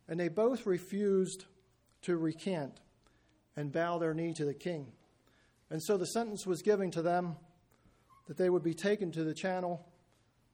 And 0.08 0.20
they 0.20 0.30
both 0.30 0.66
refused 0.66 1.46
to 2.04 2.18
recant 2.18 2.80
and 3.56 3.72
bow 3.72 3.98
their 3.98 4.14
knee 4.14 4.34
to 4.34 4.46
the 4.46 4.54
king. 4.54 4.92
And 5.70 5.82
so 5.82 5.98
the 5.98 6.06
sentence 6.08 6.46
was 6.46 6.62
given 6.62 6.92
to 6.92 7.02
them 7.02 7.36
that 8.28 8.38
they 8.38 8.50
would 8.50 8.64
be 8.64 8.74
taken 8.74 9.12
to 9.12 9.24
the 9.24 9.34
channel, 9.34 9.86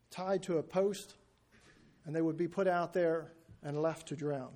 tied 0.09 0.43
to 0.43 0.57
a 0.57 0.63
post, 0.63 1.15
and 2.05 2.15
they 2.15 2.21
would 2.21 2.37
be 2.37 2.47
put 2.47 2.67
out 2.67 2.93
there 2.93 3.33
and 3.63 3.81
left 3.81 4.07
to 4.07 4.15
drown 4.15 4.51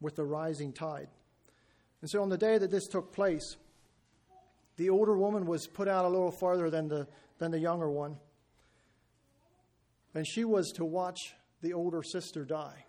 with 0.00 0.16
the 0.16 0.24
rising 0.24 0.72
tide. 0.72 1.08
And 2.00 2.10
so 2.10 2.22
on 2.22 2.28
the 2.28 2.38
day 2.38 2.58
that 2.58 2.70
this 2.70 2.86
took 2.86 3.12
place, 3.12 3.56
the 4.76 4.90
older 4.90 5.16
woman 5.16 5.46
was 5.46 5.66
put 5.66 5.88
out 5.88 6.04
a 6.04 6.08
little 6.08 6.30
farther 6.30 6.70
than 6.70 6.88
the, 6.88 7.06
than 7.38 7.50
the 7.50 7.58
younger 7.58 7.90
one 7.90 8.16
and 10.14 10.26
she 10.26 10.44
was 10.44 10.72
to 10.72 10.84
watch 10.84 11.34
the 11.62 11.72
older 11.72 12.02
sister 12.02 12.44
die. 12.44 12.84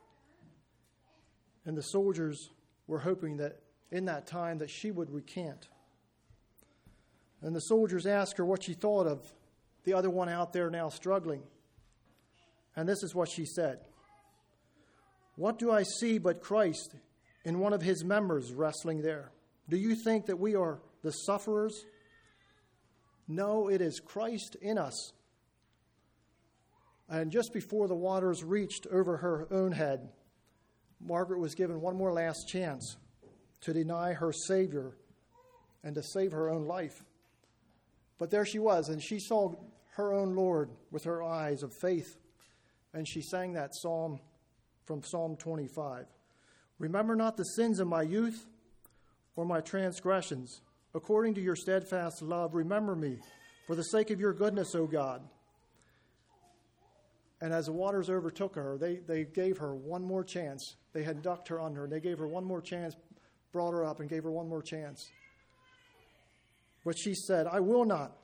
And 1.66 1.78
the 1.78 1.84
soldiers 1.84 2.50
were 2.92 3.00
hoping 3.00 3.38
that 3.38 3.58
in 3.90 4.06
that 4.06 4.28
time 4.28 4.58
that 4.58 4.70
she 4.70 4.92
would 4.92 5.10
recant. 5.10 5.70
And 7.42 7.56
the 7.56 7.62
soldiers 7.62 8.06
asked 8.06 8.38
her 8.38 8.46
what 8.46 8.64
she 8.64 8.74
thought 8.74 9.08
of 9.08 9.34
the 9.86 9.94
other 9.94 10.10
one 10.10 10.28
out 10.28 10.52
there 10.52 10.70
now 10.70 10.90
struggling. 10.90 11.42
And 12.76 12.88
this 12.88 13.02
is 13.02 13.16
what 13.16 13.30
she 13.30 13.46
said 13.46 13.80
What 15.38 15.58
do 15.58 15.72
I 15.72 15.84
see 15.84 16.18
but 16.18 16.42
Christ 16.42 16.96
in 17.46 17.60
one 17.60 17.72
of 17.74 17.82
his 17.82 18.04
members 18.04 18.54
wrestling 18.54 19.02
there? 19.02 19.32
Do 19.70 19.78
you 19.78 19.96
think 19.96 20.26
that 20.26 20.38
we 20.38 20.56
are 20.56 20.80
the 21.02 21.12
sufferers? 21.12 21.86
No, 23.28 23.70
it 23.70 23.80
is 23.82 24.02
Christ 24.02 24.58
in 24.62 24.78
us 24.78 25.14
and 27.12 27.30
just 27.30 27.52
before 27.52 27.90
the 27.90 27.96
waters 27.96 28.42
reached 28.42 28.88
over 28.88 29.18
her 29.18 29.46
own 29.52 29.74
head, 29.74 30.10
Margaret 31.06 31.40
was 31.40 31.56
given 31.56 31.82
one 31.82 31.98
more 31.98 32.14
last 32.14 32.48
chance 32.48 32.98
to 33.62 33.74
deny 33.74 34.14
her 34.14 34.32
Savior 34.32 34.98
and 35.84 35.96
to 35.96 36.04
save 36.04 36.32
her 36.32 36.50
own 36.50 36.66
life. 36.66 37.04
But 38.18 38.30
there 38.30 38.46
she 38.46 38.60
was, 38.60 38.90
and 38.90 39.02
she 39.02 39.20
saw 39.20 39.54
her 39.96 40.14
own 40.14 40.36
Lord 40.36 40.70
with 40.92 41.04
her 41.06 41.24
eyes 41.24 41.64
of 41.64 41.74
faith, 41.74 42.18
and 42.94 43.08
she 43.08 43.22
sang 43.22 43.54
that 43.54 43.76
psalm 43.76 44.20
from 44.86 45.04
Psalm 45.04 45.36
25 45.38 46.06
Remember 46.80 47.16
not 47.16 47.38
the 47.38 47.44
sins 47.44 47.80
of 47.80 47.88
my 47.88 48.02
youth 48.02 48.48
or 49.36 49.46
my 49.46 49.62
transgressions. 49.62 50.62
According 50.96 51.36
to 51.36 51.42
your 51.42 51.56
steadfast 51.56 52.24
love, 52.24 52.56
remember 52.56 52.96
me 52.96 53.20
for 53.68 53.76
the 53.76 53.84
sake 53.84 54.10
of 54.10 54.20
your 54.20 54.34
goodness, 54.34 54.74
O 54.74 54.88
God. 54.88 55.22
And 57.42 57.52
as 57.52 57.66
the 57.66 57.72
waters 57.72 58.10
overtook 58.10 58.56
her, 58.56 58.78
they, 58.78 58.98
they 58.98 59.24
gave 59.24 59.58
her 59.58 59.76
one 59.76 60.04
more 60.04 60.24
chance. 60.24 60.76
They 60.94 61.04
had 61.04 61.24
ducked 61.24 61.48
her 61.48 61.60
under, 61.60 61.86
and 61.86 61.92
they 61.92 62.00
gave 62.00 62.20
her 62.20 62.28
one 62.28 62.46
more 62.46 62.62
chance, 62.62 62.96
brought 63.52 63.72
her 63.72 63.84
up, 63.84 64.00
and 64.00 64.08
gave 64.08 64.24
her 64.24 64.32
one 64.32 64.48
more 64.48 64.62
chance. 64.62 65.10
But 66.86 66.98
she 66.98 67.16
said, 67.16 67.48
I 67.48 67.60
will 67.60 67.84
not. 67.84 68.16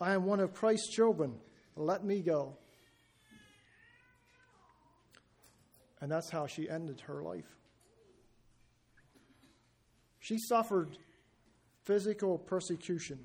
I 0.00 0.14
am 0.14 0.24
one 0.24 0.38
of 0.38 0.54
Christ's 0.54 0.88
children. 0.88 1.34
Let 1.76 2.04
me 2.04 2.20
go. 2.20 2.56
And 6.00 6.10
that's 6.10 6.30
how 6.30 6.46
she 6.46 6.68
ended 6.68 7.00
her 7.02 7.22
life. 7.22 7.56
She 10.20 10.38
suffered 10.38 10.96
physical 11.84 12.38
persecution, 12.38 13.18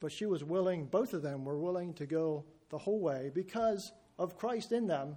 but 0.00 0.12
she 0.12 0.24
was 0.24 0.44
willing, 0.44 0.86
both 0.86 1.14
of 1.14 1.22
them 1.22 1.44
were 1.44 1.58
willing 1.58 1.94
to 1.94 2.06
go 2.06 2.44
the 2.70 2.78
whole 2.78 3.00
way 3.00 3.30
because 3.34 3.92
of 4.18 4.36
Christ 4.36 4.72
in 4.72 4.86
them 4.86 5.16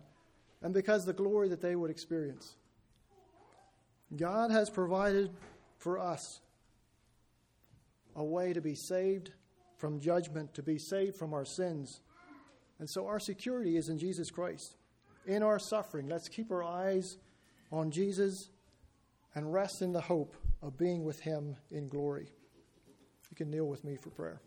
and 0.61 0.73
because 0.73 1.05
the 1.05 1.13
glory 1.13 1.49
that 1.49 1.61
they 1.61 1.75
would 1.75 1.91
experience. 1.91 2.55
God 4.15 4.51
has 4.51 4.69
provided 4.69 5.31
for 5.77 5.97
us 5.97 6.41
a 8.15 8.23
way 8.23 8.53
to 8.53 8.61
be 8.61 8.75
saved 8.75 9.31
from 9.77 9.99
judgment, 9.99 10.53
to 10.53 10.61
be 10.61 10.77
saved 10.77 11.15
from 11.15 11.33
our 11.33 11.45
sins. 11.45 12.01
And 12.79 12.89
so 12.89 13.07
our 13.07 13.19
security 13.19 13.77
is 13.77 13.89
in 13.89 13.97
Jesus 13.97 14.29
Christ. 14.29 14.75
In 15.25 15.43
our 15.43 15.59
suffering, 15.59 16.07
let's 16.07 16.27
keep 16.27 16.51
our 16.51 16.63
eyes 16.63 17.17
on 17.71 17.91
Jesus 17.91 18.49
and 19.33 19.53
rest 19.53 19.81
in 19.81 19.93
the 19.93 20.01
hope 20.01 20.35
of 20.61 20.77
being 20.77 21.03
with 21.03 21.21
Him 21.21 21.55
in 21.69 21.87
glory. 21.87 22.27
You 23.29 23.35
can 23.35 23.49
kneel 23.49 23.65
with 23.65 23.83
me 23.83 23.95
for 23.95 24.09
prayer. 24.09 24.41